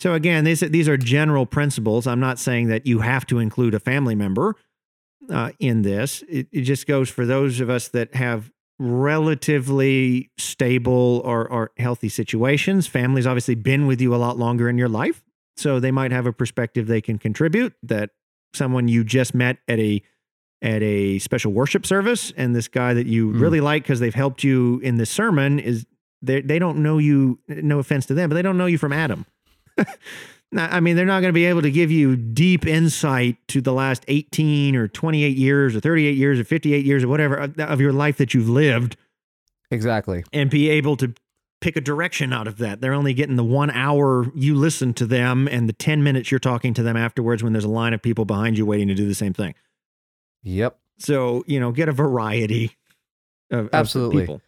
[0.00, 2.06] So again, these these are general principles.
[2.08, 4.56] I'm not saying that you have to include a family member
[5.30, 6.24] uh, in this.
[6.28, 12.08] It, it just goes for those of us that have relatively stable or, or healthy
[12.08, 12.86] situations.
[12.86, 15.22] Families obviously been with you a lot longer in your life.
[15.56, 18.10] So they might have a perspective they can contribute that
[18.54, 20.02] someone you just met at a
[20.62, 23.40] at a special worship service and this guy that you Mm.
[23.40, 25.84] really like because they've helped you in this sermon is
[26.22, 28.90] they they don't know you no offense to them but they don't know you from
[28.92, 29.26] adam
[30.56, 33.72] i mean they're not going to be able to give you deep insight to the
[33.72, 37.80] last 18 or 28 years or 38 years or 58 years or whatever of, of
[37.80, 38.96] your life that you've lived
[39.70, 40.24] Exactly.
[40.32, 41.12] and be able to
[41.66, 45.04] pick a direction out of that they're only getting the one hour you listen to
[45.04, 48.00] them and the 10 minutes you're talking to them afterwards when there's a line of
[48.00, 49.52] people behind you waiting to do the same thing
[50.44, 50.78] Yep.
[50.98, 52.76] so, you know, get a variety
[53.50, 54.22] of, of Absolutely.
[54.22, 54.40] people.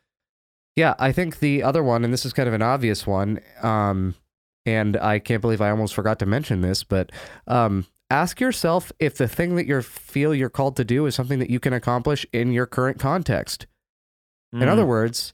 [0.76, 4.14] Yeah, I think the other one, and this is kind of an obvious one, um,
[4.64, 7.10] and I can't believe I almost forgot to mention this, but
[7.48, 11.40] um, ask yourself if the thing that you feel you're called to do is something
[11.40, 13.66] that you can accomplish in your current context.
[14.52, 14.68] In Mm.
[14.68, 15.32] other words,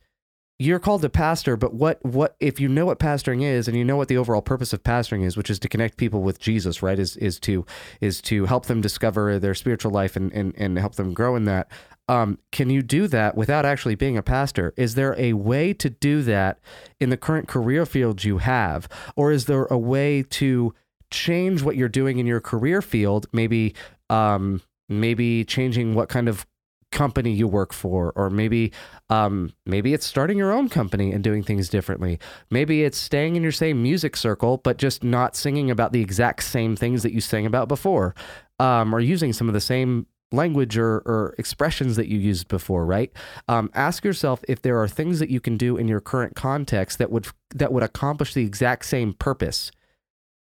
[0.65, 3.85] you're called to pastor, but what what if you know what pastoring is and you
[3.85, 6.83] know what the overall purpose of pastoring is, which is to connect people with Jesus,
[6.83, 6.99] right?
[6.99, 7.67] Is is to
[8.01, 11.45] is to help them discover their spiritual life and and, and help them grow in
[11.45, 11.69] that.
[12.09, 14.75] Um, can you do that without actually being a pastor?
[14.77, 16.59] Is there a way to do that
[17.01, 18.89] in the current career field you have?
[19.17, 20.75] Or is there a way to
[21.11, 23.27] change what you're doing in your career field?
[23.33, 23.75] Maybe
[24.11, 26.47] um, maybe changing what kind of
[26.95, 28.73] company you work for or maybe
[29.11, 32.19] um, maybe it's starting your own company and doing things differently.
[32.51, 36.45] Maybe it's staying in your same music circle but just not singing about the exact
[36.45, 38.15] same things that you sang about before
[38.59, 42.87] um, or using some of the same language or, or expressions that you used before
[42.87, 43.13] right?
[43.49, 46.99] Um, ask yourself if there are things that you can do in your current context
[46.99, 49.71] that would that would accomplish the exact same purpose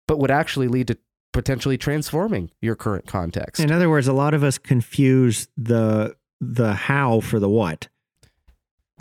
[0.09, 0.99] but would actually lead to
[1.33, 3.63] potentially transforming your current context.
[3.63, 7.89] In other words, a lot of us confuse the the how for the what.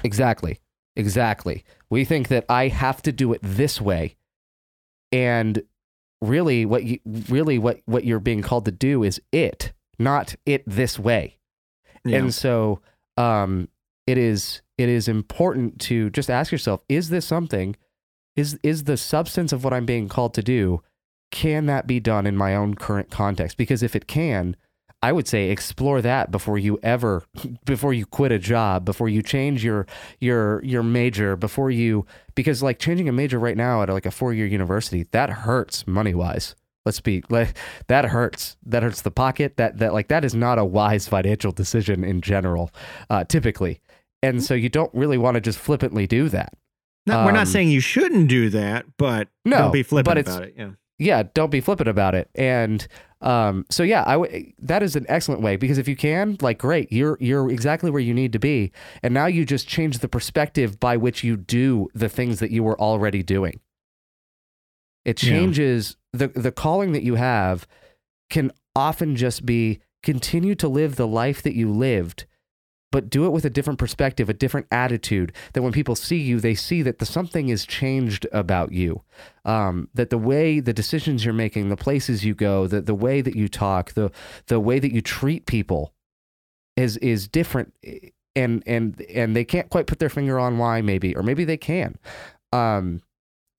[0.03, 0.59] Exactly.
[0.95, 1.63] Exactly.
[1.89, 4.15] We think that I have to do it this way.
[5.11, 5.61] And
[6.21, 10.63] really what you really what what you're being called to do is it, not it
[10.65, 11.37] this way.
[12.03, 12.17] Yeah.
[12.17, 12.81] And so
[13.15, 13.69] um
[14.07, 17.75] it is it is important to just ask yourself is this something
[18.35, 20.81] is is the substance of what I'm being called to do
[21.29, 24.55] can that be done in my own current context because if it can
[25.01, 27.23] I would say explore that before you ever
[27.65, 29.85] before you quit a job, before you change your
[30.19, 34.11] your your major, before you because like changing a major right now at like a
[34.11, 36.55] four-year university, that hurts money-wise.
[36.85, 37.55] Let's be like
[37.87, 38.57] that hurts.
[38.65, 39.57] That hurts the pocket.
[39.57, 42.71] That that like that is not a wise financial decision in general,
[43.09, 43.81] uh, typically.
[44.23, 46.53] And so you don't really want to just flippantly do that.
[47.05, 50.43] No, we're not um, saying you shouldn't do that, but No, don't be flippant about
[50.43, 50.55] it.
[50.57, 50.71] Yeah.
[50.99, 52.29] Yeah, don't be flippant about it.
[52.35, 52.87] And
[53.21, 56.59] um, so yeah, I w- that is an excellent way because if you can, like,
[56.59, 58.71] great, you're you're exactly where you need to be,
[59.03, 62.63] and now you just change the perspective by which you do the things that you
[62.63, 63.59] were already doing.
[65.05, 65.31] It Yeah.
[65.31, 67.67] changes the the calling that you have
[68.29, 72.25] can often just be continue to live the life that you lived
[72.91, 75.33] but do it with a different perspective, a different attitude.
[75.53, 79.01] That when people see you, they see that the, something is changed about you.
[79.45, 83.21] Um, that the way, the decisions you're making, the places you go, the the way
[83.21, 84.11] that you talk, the
[84.47, 85.93] the way that you treat people,
[86.75, 87.73] is is different.
[88.35, 91.57] And and and they can't quite put their finger on why, maybe, or maybe they
[91.57, 91.97] can.
[92.53, 93.01] Um,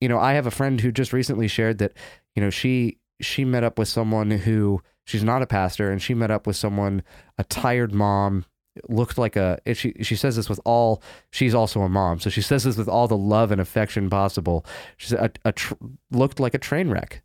[0.01, 1.93] you know, I have a friend who just recently shared that,
[2.35, 6.13] you know, she she met up with someone who she's not a pastor, and she
[6.13, 7.03] met up with someone,
[7.37, 8.45] a tired mom
[8.87, 11.01] looked like a she she says this with all
[11.31, 14.65] she's also a mom so she says this with all the love and affection possible.
[14.97, 15.73] She said a, a tr-
[16.11, 17.21] looked like a train wreck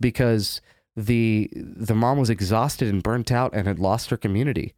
[0.00, 0.60] because
[0.94, 4.74] the the mom was exhausted and burnt out and had lost her community.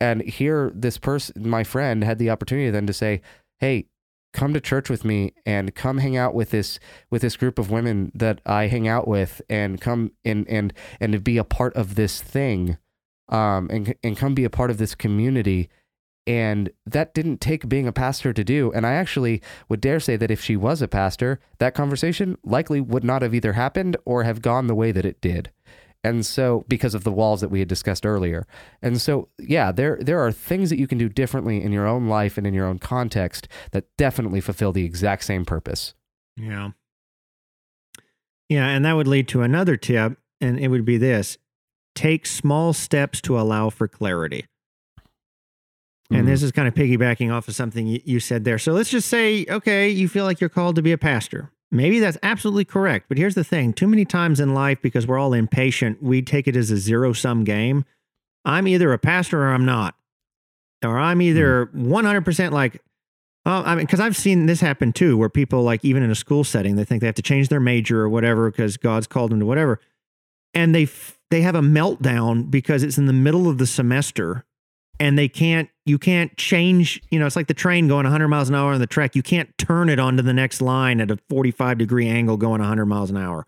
[0.00, 3.22] And here this person my friend had the opportunity then to say
[3.60, 3.86] hey
[4.32, 6.78] come to church with me and come hang out with this
[7.10, 11.12] with this group of women that I hang out with and come and and and
[11.12, 12.76] to be a part of this thing
[13.28, 15.68] um, and and come be a part of this community.
[16.26, 18.72] And that didn't take being a pastor to do.
[18.72, 22.80] And I actually would dare say that if she was a pastor, that conversation likely
[22.80, 25.50] would not have either happened or have gone the way that it did.
[26.02, 28.46] And so, because of the walls that we had discussed earlier.
[28.82, 32.08] And so, yeah, there there are things that you can do differently in your own
[32.08, 35.94] life and in your own context that definitely fulfill the exact same purpose.
[36.36, 36.70] Yeah.
[38.50, 38.68] Yeah.
[38.68, 41.38] And that would lead to another tip, and it would be this
[41.94, 44.46] take small steps to allow for clarity.
[46.10, 46.26] And Mm.
[46.26, 48.58] this is kind of piggybacking off of something you, said there.
[48.58, 51.50] So let's just say, okay, you feel like you're called to be a pastor.
[51.70, 53.06] Maybe that's absolutely correct.
[53.08, 56.46] But here's the thing too many times in life, because we're all impatient, we take
[56.46, 57.84] it as a zero sum game.
[58.44, 59.94] I'm either a pastor or I'm not.
[60.84, 62.82] or I'm either 100% like,
[63.46, 66.14] oh, I mean, because I've seen this happen too, where people, like, even in a
[66.14, 69.30] school setting, they think they have to change their major or whatever because God's called
[69.30, 69.80] them to whatever.
[70.54, 74.44] And they, f- they have a meltdown because it's in the middle of the semester
[75.00, 78.48] and they can't, you can't change, you know, it's like the train going 100 miles
[78.48, 79.16] an hour on the track.
[79.16, 82.86] You can't turn it onto the next line at a 45 degree angle going 100
[82.86, 83.46] miles an hour.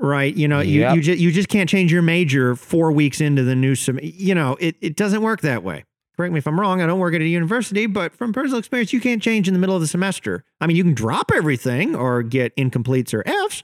[0.00, 0.34] Right?
[0.34, 3.54] You know you, you just you just can't change your major four weeks into the
[3.54, 5.84] new sem- you know it, it doesn't work that way.
[6.16, 6.82] Correct me if i'm wrong.
[6.82, 9.60] I don't work at a university but from personal experience you can't change in the
[9.60, 10.42] middle of the semester.
[10.60, 13.62] I mean you can drop everything or get incompletes or f's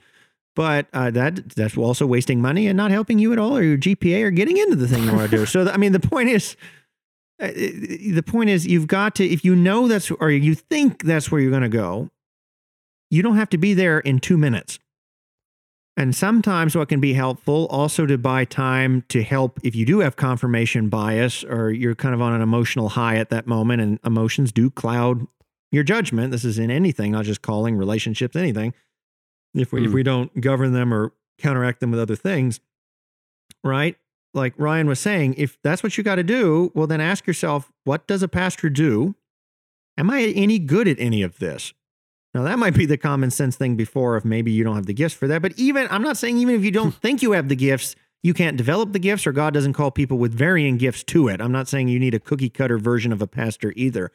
[0.55, 3.77] but uh, that that's also wasting money and not helping you at all or your
[3.77, 6.29] gpa or getting into the thing you want to do so i mean the point
[6.29, 6.55] is
[7.41, 11.31] uh, the point is you've got to if you know that's or you think that's
[11.31, 12.09] where you're going to go
[13.09, 14.79] you don't have to be there in two minutes
[15.97, 19.99] and sometimes what can be helpful also to buy time to help if you do
[19.99, 23.99] have confirmation bias or you're kind of on an emotional high at that moment and
[24.03, 25.27] emotions do cloud
[25.71, 26.31] your judgment.
[26.31, 28.73] This is in anything, not just calling, relationships, anything.
[29.53, 29.93] If we if Mm.
[29.93, 32.59] we don't govern them or counteract them with other things,
[33.63, 33.97] right?
[34.33, 37.71] Like Ryan was saying, if that's what you got to do, well then ask yourself,
[37.83, 39.15] what does a pastor do?
[39.97, 41.73] Am I any good at any of this?
[42.33, 44.93] Now that might be the common sense thing before if maybe you don't have the
[44.93, 45.41] gifts for that.
[45.41, 48.33] But even I'm not saying even if you don't think you have the gifts, you
[48.33, 51.41] can't develop the gifts or God doesn't call people with varying gifts to it.
[51.41, 54.11] I'm not saying you need a cookie cutter version of a pastor either.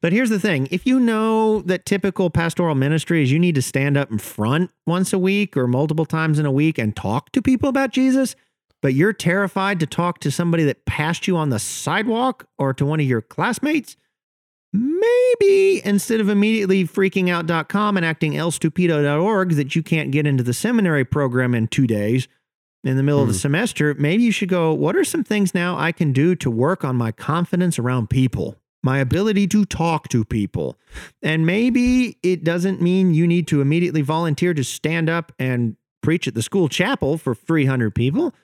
[0.00, 3.62] But here's the thing if you know that typical pastoral ministry is you need to
[3.62, 7.32] stand up in front once a week or multiple times in a week and talk
[7.32, 8.34] to people about Jesus,
[8.80, 12.86] but you're terrified to talk to somebody that passed you on the sidewalk or to
[12.86, 13.94] one of your classmates,
[14.72, 20.54] maybe instead of immediately freaking out.com and acting elstupido.org that you can't get into the
[20.54, 22.26] seminary program in two days
[22.84, 23.38] in the middle of the Hmm.
[23.38, 26.84] semester, maybe you should go, what are some things now I can do to work
[26.84, 28.56] on my confidence around people?
[28.82, 30.78] My ability to talk to people.
[31.22, 36.26] And maybe it doesn't mean you need to immediately volunteer to stand up and preach
[36.26, 38.34] at the school chapel for 300 people.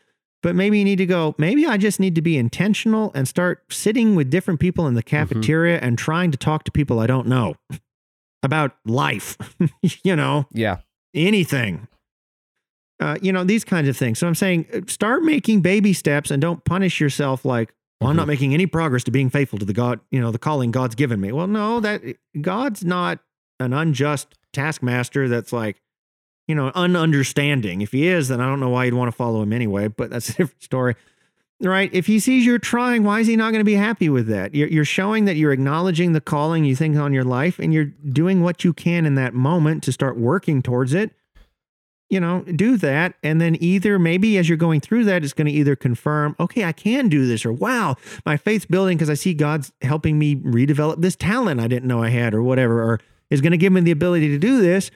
[0.42, 3.64] But maybe you need to go, maybe I just need to be intentional and start
[3.72, 7.26] sitting with different people in the cafeteria and trying to talk to people I don't
[7.26, 7.54] know
[8.42, 9.38] about life,
[10.04, 10.76] you know, Yeah.
[11.14, 11.88] anything.
[12.98, 14.18] Uh, you know, these kinds of things.
[14.18, 18.16] So I'm saying uh, start making baby steps and don't punish yourself like, well, I'm
[18.16, 20.94] not making any progress to being faithful to the God, you know, the calling God's
[20.94, 21.32] given me.
[21.32, 22.02] Well, no, that
[22.40, 23.20] God's not
[23.58, 25.80] an unjust taskmaster that's like,
[26.46, 27.82] you know, ununderstanding.
[27.82, 30.10] If he is, then I don't know why you'd want to follow him anyway, but
[30.10, 30.94] that's a different story.
[31.62, 31.88] Right?
[31.94, 34.54] If he sees you're trying, why is he not going to be happy with that?
[34.54, 37.86] You're, you're showing that you're acknowledging the calling you think on your life and you're
[37.86, 41.12] doing what you can in that moment to start working towards it.
[42.08, 43.14] You know, do that.
[43.24, 46.62] And then either maybe as you're going through that, it's going to either confirm, okay,
[46.64, 50.36] I can do this, or wow, my faith's building because I see God's helping me
[50.36, 53.72] redevelop this talent I didn't know I had, or whatever, or is going to give
[53.72, 54.90] me the ability to do this.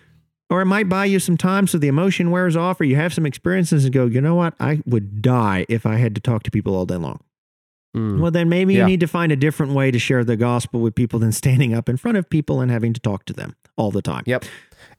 [0.51, 3.13] Or it might buy you some time so the emotion wears off, or you have
[3.15, 4.55] some experiences and go, you know what?
[4.61, 7.21] I would die if I had to talk to people all day long.
[7.97, 8.21] Mm.
[8.21, 8.81] Well, then maybe Yeah.
[8.81, 11.75] you need to find a different way to share the gospel with people than standing
[11.75, 14.23] up in front of people and having to talk to them all the time.
[14.27, 14.45] Yep.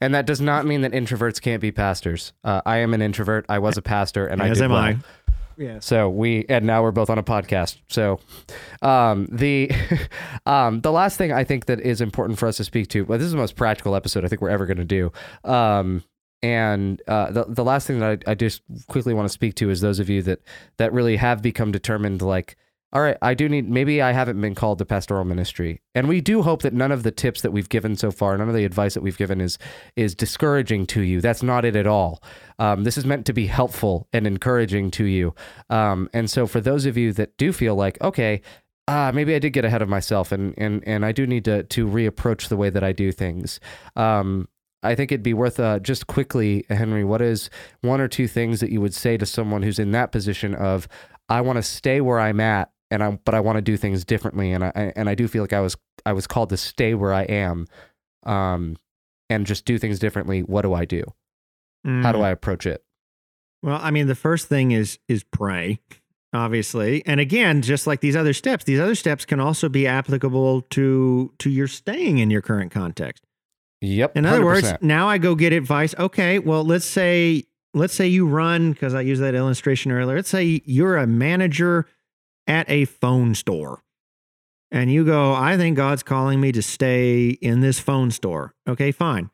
[0.00, 2.32] And that does not mean that introverts can't be pastors.
[2.42, 3.46] Uh, I am an introvert.
[3.48, 4.80] I was a pastor, and I As did am well.
[4.80, 4.96] I.
[5.56, 5.86] Yes.
[5.86, 7.76] So we and now we're both on a podcast.
[7.88, 8.18] So
[8.80, 9.70] um, the
[10.46, 13.04] um, the last thing I think that is important for us to speak to.
[13.04, 15.12] Well, this is the most practical episode I think we're ever going to do.
[15.44, 16.02] Um,
[16.42, 19.70] and uh, the the last thing that I, I just quickly want to speak to
[19.70, 20.40] is those of you that
[20.78, 22.22] that really have become determined.
[22.22, 22.56] Like,
[22.92, 23.70] all right, I do need.
[23.70, 27.02] Maybe I haven't been called to pastoral ministry, and we do hope that none of
[27.02, 29.58] the tips that we've given so far, none of the advice that we've given is
[29.96, 31.20] is discouraging to you.
[31.20, 32.22] That's not it at all.
[32.58, 35.34] Um, this is meant to be helpful and encouraging to you.
[35.70, 38.42] Um, and so, for those of you that do feel like, okay,
[38.88, 41.62] uh, maybe I did get ahead of myself, and and and I do need to
[41.62, 43.58] to reapproach the way that I do things.
[43.96, 44.48] Um,
[44.82, 47.04] I think it'd be worth uh, just quickly, Henry.
[47.04, 47.50] What is
[47.82, 50.88] one or two things that you would say to someone who's in that position of,
[51.28, 54.04] I want to stay where I'm at, and I but I want to do things
[54.04, 55.76] differently, and I and I do feel like I was
[56.06, 57.66] I was called to stay where I am,
[58.24, 58.76] um,
[59.30, 60.42] and just do things differently.
[60.42, 61.02] What do I do?
[61.84, 62.24] How do Mm.
[62.24, 62.84] I approach it?
[63.62, 65.80] Well, I mean, the first thing is is pray,
[66.32, 67.02] obviously.
[67.06, 71.32] And again, just like these other steps, these other steps can also be applicable to
[71.38, 73.24] to your staying in your current context.
[73.80, 74.16] Yep.
[74.16, 74.82] In other words, 100%.
[74.82, 75.92] now I go get advice.
[75.98, 80.16] Okay, well, let's say let's say you run because I used that illustration earlier.
[80.16, 81.86] Let's say you're a manager
[82.46, 83.82] at a phone store.
[84.70, 88.54] And you go, I think God's calling me to stay in this phone store.
[88.66, 89.30] Okay, fine.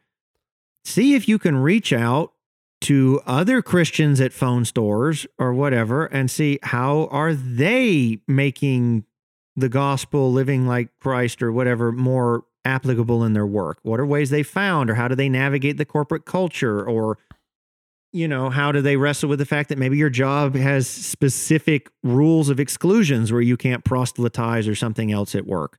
[0.84, 2.32] See if you can reach out
[2.80, 9.04] to other Christians at phone stores or whatever and see how are they making
[9.56, 13.78] the gospel, living like Christ, or whatever more applicable in their work?
[13.82, 17.18] What are ways they found, or how do they navigate the corporate culture, or
[18.12, 21.90] you know, how do they wrestle with the fact that maybe your job has specific
[22.02, 25.78] rules of exclusions where you can't proselytize or something else at work?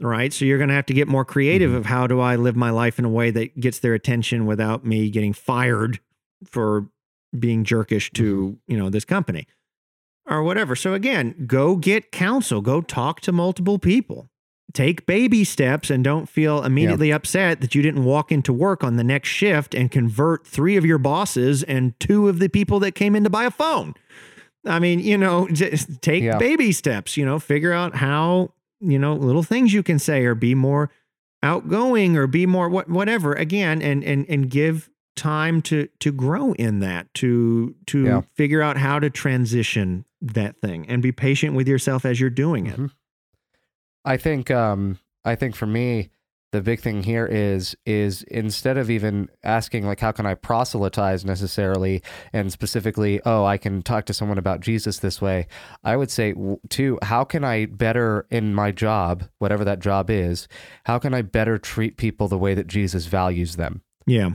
[0.00, 0.32] Right.
[0.32, 1.76] So you're going to have to get more creative Mhm.
[1.76, 4.84] of how do I live my life in a way that gets their attention without
[4.84, 5.98] me getting fired
[6.44, 6.88] for
[7.36, 9.46] being jerkish to, you know, this company
[10.24, 10.76] or whatever.
[10.76, 14.28] So again, go get counsel, go talk to multiple people.
[14.74, 18.96] Take baby steps and don't feel immediately upset that you didn't walk into work on
[18.96, 22.92] the next shift and convert three of your bosses and two of the people that
[22.92, 23.94] came in to buy a phone.
[24.66, 26.36] I mean, you know, just take Yeah.
[26.38, 30.34] baby steps, you know, figure out how, you know, little things you can say or
[30.34, 30.90] be more
[31.42, 36.52] outgoing or be more what whatever again and and and give time to to grow
[36.54, 38.20] in that to to Yeah.
[38.34, 42.66] figure out how to transition that thing and be patient with yourself as you're doing
[42.66, 42.76] it.
[42.76, 42.90] Mhm.
[44.04, 46.10] I think um I think for me
[46.50, 51.22] the big thing here is is instead of even asking like how can I proselytize
[51.24, 55.46] necessarily and specifically oh I can talk to someone about Jesus this way
[55.84, 56.34] I would say
[56.70, 60.48] too how can I better in my job whatever that job is
[60.84, 64.30] how can I better treat people the way that Jesus values them Yeah.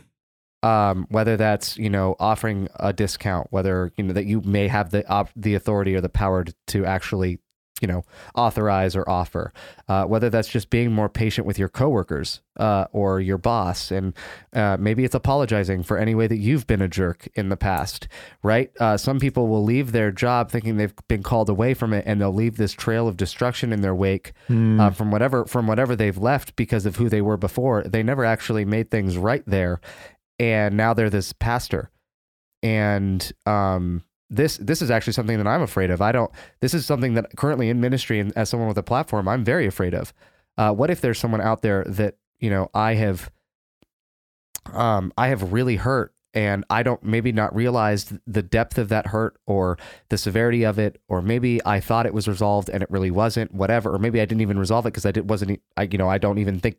[0.61, 4.91] um, whether that's you know offering a discount, whether you know that you may have
[4.91, 7.39] the op- the authority or the power to, to actually
[7.82, 8.03] you know
[8.36, 9.51] authorize or offer,
[9.89, 14.13] uh, whether that's just being more patient with your coworkers uh, or your boss, and
[14.53, 18.07] uh, maybe it's apologizing for any way that you've been a jerk in the past,
[18.43, 18.71] right?
[18.80, 22.21] Uh, some people will leave their job thinking they've been called away from it, and
[22.21, 24.80] they'll leave this trail of destruction in their wake Mm.
[24.80, 27.84] uh, from whatever from whatever they've left because of who they were before.
[27.84, 29.82] They never actually made things right there,
[30.39, 31.89] and now they're this pastor.
[32.61, 34.03] And um,
[34.36, 36.01] this this is actually something that I'm afraid of.
[36.01, 36.31] I don't.
[36.59, 39.67] This is something that currently in ministry and as someone with a platform, I'm very
[39.67, 40.13] afraid of.
[40.57, 43.31] Uh, what if there's someone out there that you know I have,
[44.71, 46.13] um, I have really hurt.
[46.36, 49.77] And I don't maybe not realized the depth of that hurt or
[50.09, 53.53] the severity of it, or maybe I thought it was resolved and it really wasn't,
[53.53, 53.93] whatever.
[53.93, 56.17] Or maybe I didn't even resolve it because I did, wasn't, I, you know, I
[56.17, 56.77] don't even think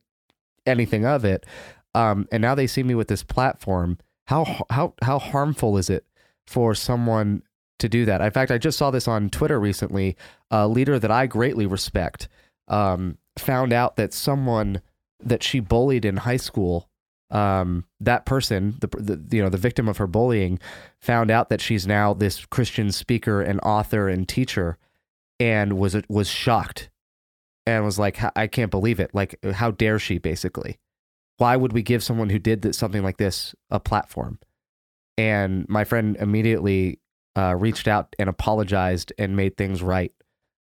[0.66, 1.46] anything of it.
[1.94, 3.98] Um, and now they see me with this platform.
[4.26, 6.04] How how how harmful is it
[6.46, 7.42] for someone
[7.78, 8.20] to do that?
[8.20, 10.16] In fact, I just saw this on Twitter recently.
[10.50, 12.28] A leader that I greatly respect
[12.68, 14.80] um, found out that someone
[15.20, 16.88] that she bullied in high school,
[17.30, 20.58] um, that person, the, the you know the victim of her bullying,
[21.00, 24.78] found out that she's now this Christian speaker and author and teacher,
[25.40, 26.90] and was was shocked,
[27.66, 29.14] and was like, I can't believe it.
[29.14, 30.18] Like, how dare she?
[30.18, 30.78] Basically,
[31.38, 34.38] why would we give someone who did this, something like this a platform?
[35.16, 36.98] And my friend immediately
[37.36, 40.12] uh, reached out and apologized and made things right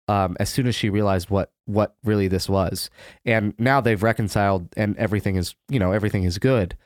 [0.09, 2.91] um, as soon as she realized what what really this was.
[3.25, 6.77] And now they've reconciled and everything is you know everything is good.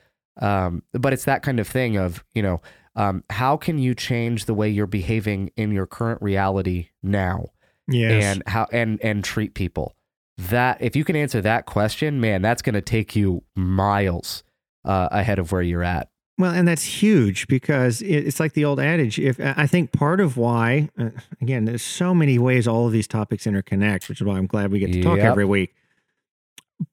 [0.41, 2.61] Um, but it's that kind of thing of you know
[2.97, 7.47] um, how can you change the way you're behaving in your current reality now
[7.89, 8.25] Yes.
[8.25, 9.95] and how and and treat people
[10.39, 14.45] that if you can answer that question man that's going to take you miles
[14.85, 16.10] uh, ahead of where you're at
[16.41, 19.19] Well, and that's huge because it's like the old adage.
[19.19, 21.11] If I think part of why, uh,
[21.43, 24.73] again, there's so many ways all of these topics interconnect, which is why I'm glad
[24.73, 25.27] we get to talk Yep.
[25.27, 25.75] every week.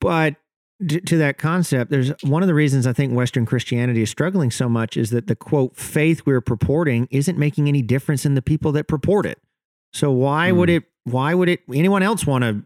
[0.01, 0.35] But
[0.87, 4.51] to, to that concept, there's one of the reasons I think Western Christianity is struggling
[4.51, 8.41] so much is that the quote faith we're purporting isn't making any difference in the
[8.41, 9.39] people that purport it.
[9.93, 10.75] So why would Hmm.
[10.75, 10.83] it?
[11.05, 11.61] Why would it?
[11.73, 12.63] Anyone else want to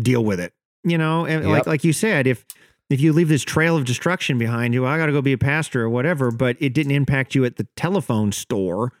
[0.00, 0.52] deal with it?
[0.84, 2.44] You know, and like like you said, if
[2.90, 5.38] if you leave this trail of destruction behind you, I got to go be a
[5.38, 8.92] pastor or whatever, but it didn't impact you at the telephone store,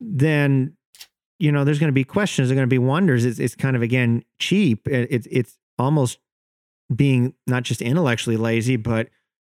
[0.00, 0.76] then
[1.38, 3.24] you know there's going to be questions, there's going to be wonders.
[3.24, 4.86] It's it's kind of again cheap.
[4.88, 6.18] It, it's it's almost
[6.94, 9.08] being not just intellectually lazy, but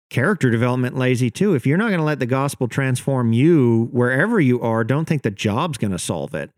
[0.09, 1.53] character development lazy too.
[1.53, 5.21] If you're not going to let the gospel transform you wherever you are, don't think
[5.21, 6.51] the job's going to solve it.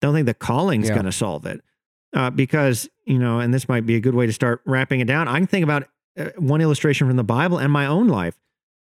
[0.00, 0.94] Don't think the calling's Yeah.
[0.94, 1.60] going to solve it.
[2.14, 5.04] Uh, because, you know, and this might be a good way to start wrapping it
[5.04, 5.28] down.
[5.28, 5.86] I can think about
[6.36, 8.38] one illustration from the Bible and my own life.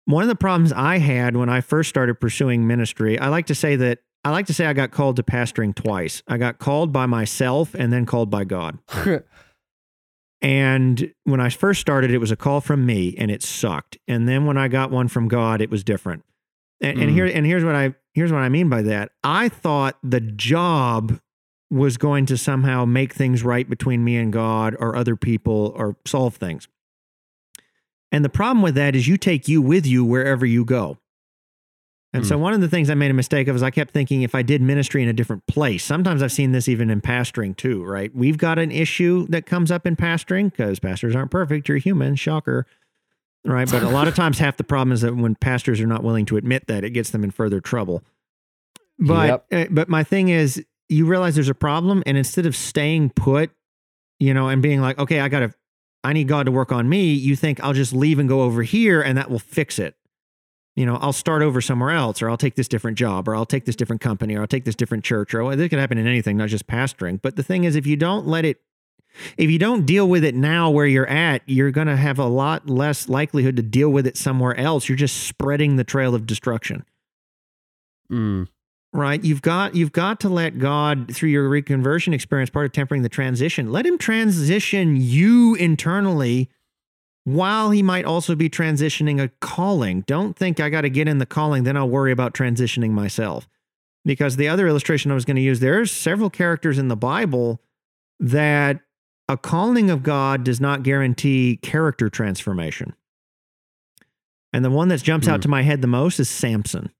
[0.06, 3.54] One of the problems I had when I first started pursuing ministry, I like to
[3.54, 6.22] say that I like to say I got called to pastoring twice.
[6.26, 8.78] I got called by myself and then called by God.
[10.40, 13.98] And when I first started, it was a call from me and it sucked.
[14.06, 16.24] And then when I got one from God, it was different.
[16.80, 17.14] And, and Mm.
[17.14, 19.10] here and here's what I here's what I mean by that.
[19.24, 21.18] I thought the job
[21.70, 25.96] was going to somehow make things right between me and God or other people or
[26.06, 26.68] solve things.
[28.10, 30.98] And the problem with that is you take you with you wherever you go.
[32.14, 34.22] And so one of the things I made a mistake of is I kept thinking
[34.22, 35.84] if I did ministry in a different place.
[35.84, 38.14] Sometimes I've seen this even in pastoring too, right?
[38.14, 41.68] We've got an issue that comes up in pastoring because pastors aren't perfect.
[41.68, 42.66] You're human, shocker.
[43.44, 43.70] Right.
[43.70, 46.24] But a lot of times half the problem is that when pastors are not willing
[46.26, 48.02] to admit that, it gets them in further trouble.
[48.98, 53.10] But uh, but my thing is you realize there's a problem and instead of staying
[53.10, 53.50] put,
[54.18, 55.54] you know, and being like, okay, I gotta
[56.04, 58.62] I need God to work on me, you think I'll just leave and go over
[58.62, 59.96] here and that will fix it
[60.78, 63.44] you know, I'll start over somewhere else, or I'll take this different job, or I'll
[63.44, 66.06] take this different company, or I'll take this different church, or this could happen in
[66.06, 67.20] anything, not just pastoring.
[67.20, 68.60] But the thing is, if you don't let it,
[69.36, 72.26] if you don't deal with it now where you're at, you're going to have a
[72.26, 74.88] lot less likelihood to deal with it somewhere else.
[74.88, 76.84] You're just spreading the trail of destruction.
[78.08, 78.46] Mm.
[78.92, 79.22] Right?
[79.22, 83.08] You've got you've got to let God through your reconversion experience, part of tempering the
[83.08, 83.70] transition.
[83.70, 86.48] Let Him transition you internally
[87.28, 90.00] while he might also be transitioning a calling.
[90.06, 93.46] Don't think I got to get in the calling, then I'll worry about transitioning myself.
[94.04, 97.60] Because the other illustration I was going to use, there's several characters in the Bible
[98.18, 98.80] that
[99.28, 102.94] a calling of God does not guarantee character transformation.
[104.50, 105.32] And the one that jumps mm.
[105.32, 105.42] out hmm.
[105.42, 106.90] to my head the most is Samson.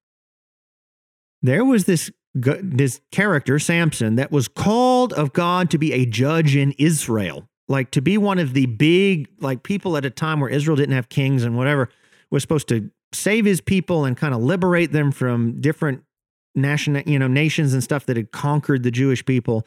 [1.43, 6.55] There was this this character Samson that was called of God to be a judge
[6.55, 7.49] in Israel.
[7.69, 10.95] Like to be one of the big like people at a time where Israel didn't
[10.95, 11.89] have kings and whatever
[12.31, 16.03] was supposed to save his people and kind of liberate them from different
[16.55, 19.67] national you know nations and stuff that had conquered the Jewish people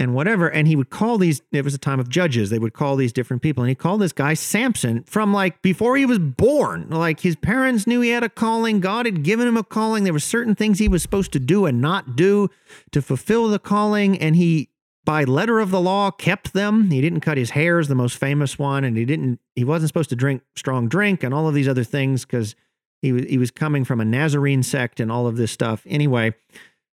[0.00, 2.72] and whatever and he would call these it was a time of judges they would
[2.72, 6.18] call these different people and he called this guy Samson from like before he was
[6.18, 10.04] born like his parents knew he had a calling God had given him a calling
[10.04, 12.48] there were certain things he was supposed to do and not do
[12.90, 14.70] to fulfill the calling and he
[15.04, 16.90] by letter of the law kept them.
[16.90, 19.88] He didn't cut his hair is the most famous one, and he didn't he wasn't
[19.88, 22.54] supposed to drink strong drink and all of these other things because
[23.02, 25.84] he was he was coming from a Nazarene sect and all of this stuff.
[25.88, 26.34] Anyway,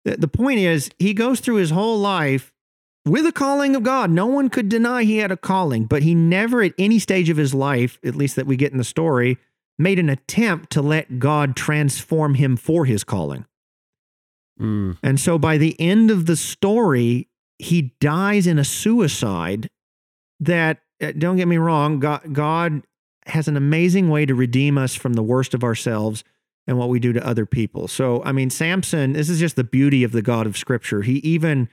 [0.05, 2.52] the, the point is he goes through his whole life
[3.05, 4.09] with a calling of God.
[4.09, 7.37] No one could deny he had a calling, but he never at any stage of
[7.37, 9.37] his life, at least that we get in the story,
[9.77, 13.45] made an attempt to let God transform him for his calling.
[14.59, 14.97] Mm.
[15.01, 17.27] And so by the end of the story,
[17.59, 19.69] he dies in a suicide
[20.39, 22.83] that uh, don't get me wrong god, god
[23.25, 26.23] has an amazing way to redeem us from the worst of ourselves
[26.67, 29.63] and what we do to other people so i mean samson this is just the
[29.63, 31.69] beauty of the god of scripture he even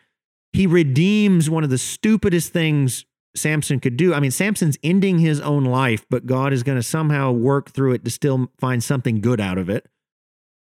[0.53, 3.05] he redeems one of the stupidest things
[3.37, 6.83] samson could do i mean samson's ending his own life but god is going to
[6.83, 9.87] somehow work through it to still find something good out of it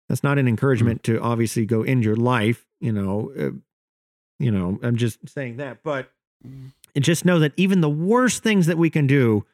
[0.10, 1.18] that's not an encouragement mm-hmm.
[1.18, 3.50] to obviously go end your life you know uh,
[4.40, 5.84] you know, I'm just saying that.
[5.84, 6.12] But
[6.46, 6.72] mm.
[7.00, 9.46] just know that even the worst things that we can do,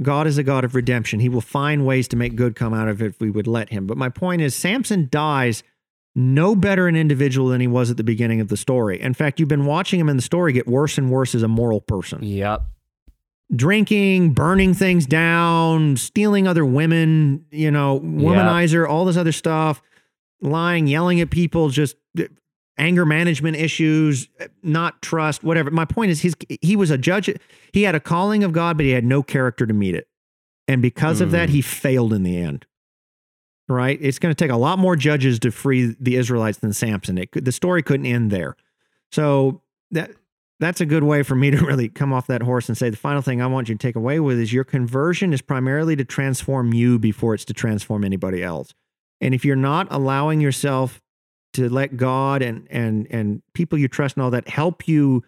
[0.00, 1.20] God is a God of redemption.
[1.20, 3.70] He will find ways to make good come out of it if we would let
[3.70, 3.86] him.
[3.86, 5.62] But my point is, Samson dies
[6.14, 9.00] no better an individual than he was at the beginning of the story.
[9.00, 11.48] In fact, you've been watching him in the story get worse and worse as a
[11.48, 12.22] moral person.
[12.22, 12.62] Yep.
[13.54, 18.90] Drinking, burning things down, stealing other women, you know, womanizer, yep.
[18.90, 19.82] all this other stuff,
[20.40, 21.96] lying, yelling at people, just
[22.78, 24.28] anger management issues,
[24.62, 25.70] not trust, whatever.
[25.70, 27.30] My point is his he was a judge.
[27.72, 30.08] He had a calling of God, but he had no character to meet it.
[30.68, 31.22] And because mm.
[31.22, 31.64] of that, he mm.
[31.64, 32.66] failed in the end.
[33.68, 33.98] Right?
[34.02, 37.18] It's going to take a lot more judges to free the Israelites than Samson.
[37.18, 38.56] It the story couldn't end there.
[39.12, 39.62] So
[39.92, 40.10] that
[40.60, 42.96] that's a good way for me to really come off that horse and say the
[42.96, 46.04] final thing I want you to take away with is your conversion is primarily to
[46.04, 48.72] transform you before it's to transform anybody else.
[49.20, 51.00] And if you're not allowing yourself
[51.54, 55.22] to let God and and and people you trust and all that help you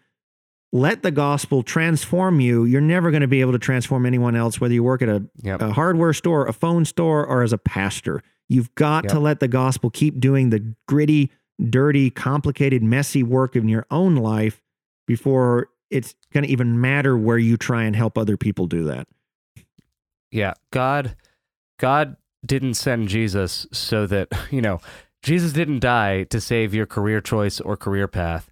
[0.75, 4.61] let the gospel transform you, you're never going to be able to transform anyone else,
[4.61, 5.63] whether you work at a, yep.
[5.63, 8.25] a hardware store, a phone store, or as a pastor.
[8.49, 9.13] You've got yep.
[9.13, 11.31] to let the gospel keep doing the gritty,
[11.71, 14.61] dirty, complicated, messy work in your own life
[15.07, 19.07] before it's going to even matter where you try and help other people do that.
[20.33, 21.15] Yeah, God,
[21.79, 24.81] God didn't send Jesus so that you know
[25.23, 28.51] Jesus didn't die to save your career choice or career path.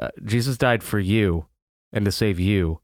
[0.00, 1.46] Uh, Jesus died for you
[1.92, 2.80] and to save you.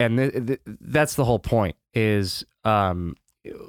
[0.00, 3.14] And th- th- that's the whole point is um,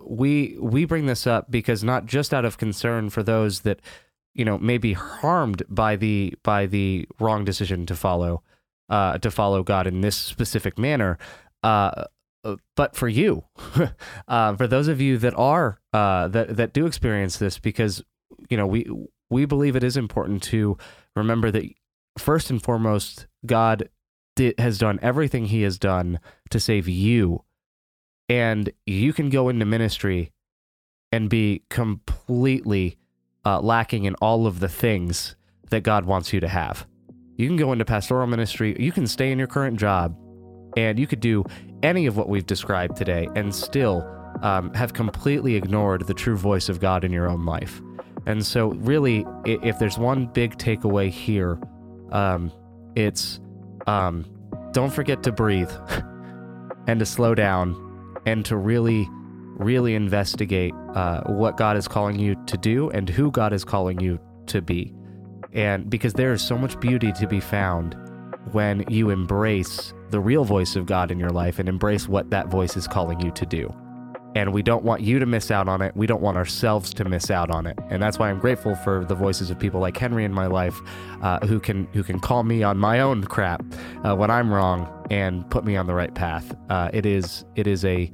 [0.05, 3.79] we we bring this up because not just out of concern for those that
[4.33, 8.41] you know may be harmed by the by the wrong decision to follow
[8.89, 11.17] uh, to follow God in this specific manner,
[11.63, 12.05] uh,
[12.43, 13.43] uh but for you,
[14.27, 18.03] uh, for those of you that are uh, that that do experience this, because
[18.49, 18.87] you know, we
[19.29, 20.77] we believe it is important to
[21.15, 21.65] remember that
[22.17, 23.89] first and foremost, God
[24.35, 27.43] did, has done everything He has done to save you,
[28.29, 30.31] and you can go into ministry
[31.11, 32.97] and be completely
[33.45, 35.35] uh, lacking in all of the things
[35.69, 36.85] that God wants you to have.
[37.37, 40.17] You can go into pastoral ministry, you can stay in your current job,
[40.77, 41.43] and you could do
[41.83, 44.05] any of what we've described today and still
[44.41, 47.81] um, have completely ignored the true voice of God in your own life.
[48.25, 51.59] And so, really, if there's one big takeaway here,
[52.11, 52.51] um,
[52.95, 53.39] it's
[53.87, 54.25] um,
[54.71, 55.71] don't forget to breathe
[56.87, 57.81] and to slow down
[58.25, 59.07] and to really,
[59.57, 63.99] really investigate uh, what God is calling you to do and who God is calling
[63.99, 64.93] you to be.
[65.53, 67.95] And because there is so much beauty to be found
[68.51, 72.49] when you embrace the real voice of God in your life and embrace what that
[72.49, 73.73] voice is calling you to do.
[74.35, 75.95] And we don't want you to miss out on it.
[75.95, 77.79] We don't want ourselves to miss out on it.
[77.89, 80.79] And that's why I'm grateful for the voices of people like Henry in my life,
[81.21, 83.63] uh, who can who can call me on my own crap
[84.03, 86.55] uh, when I'm wrong and put me on the right path.
[86.69, 88.11] Uh, it is it is a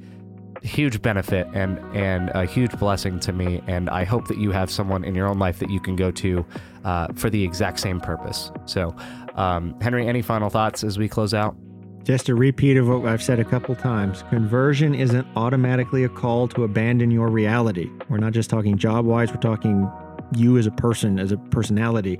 [0.62, 3.60] huge benefit and and a huge blessing to me.
[3.66, 6.10] And I hope that you have someone in your own life that you can go
[6.12, 6.46] to
[6.84, 8.50] uh, for the exact same purpose.
[8.66, 8.94] So,
[9.34, 11.56] um, Henry, any final thoughts as we close out?
[12.04, 16.48] Just a repeat of what I've said a couple times conversion isn't automatically a call
[16.48, 17.88] to abandon your reality.
[18.08, 19.88] We're not just talking job wise, we're talking
[20.34, 22.18] you as a person, as a personality,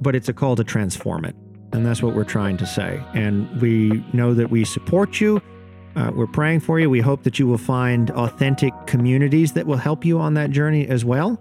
[0.00, 1.36] but it's a call to transform it.
[1.72, 3.02] And that's what we're trying to say.
[3.12, 5.42] And we know that we support you.
[5.96, 6.88] Uh, we're praying for you.
[6.88, 10.88] We hope that you will find authentic communities that will help you on that journey
[10.88, 11.40] as well.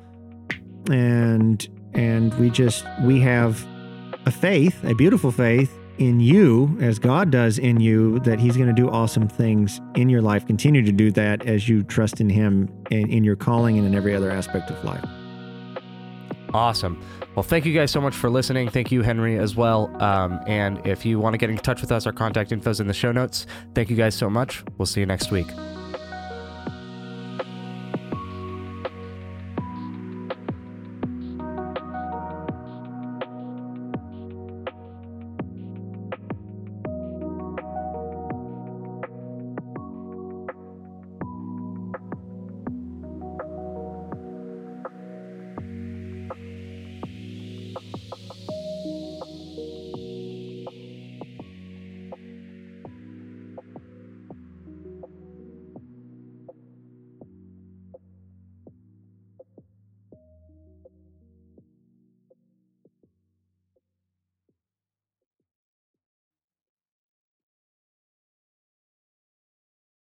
[0.89, 3.65] And and we just we have
[4.26, 8.74] a faith, a beautiful faith in you as God does in you that He's going
[8.74, 10.46] to do awesome things in your life.
[10.48, 13.96] Continue to do that as you trust in Him in, in your calling and in
[13.96, 15.06] every other aspect of life.
[16.54, 17.02] Awesome.
[17.36, 18.70] Well, thank you guys so much for listening.
[18.70, 19.96] Thank you, Henry, as well.
[20.02, 22.80] Um, and if you want to get in touch with us, our contact info is
[22.80, 23.46] in the show notes.
[23.76, 24.64] Thank you guys so much.
[24.78, 25.48] We'll see you next week.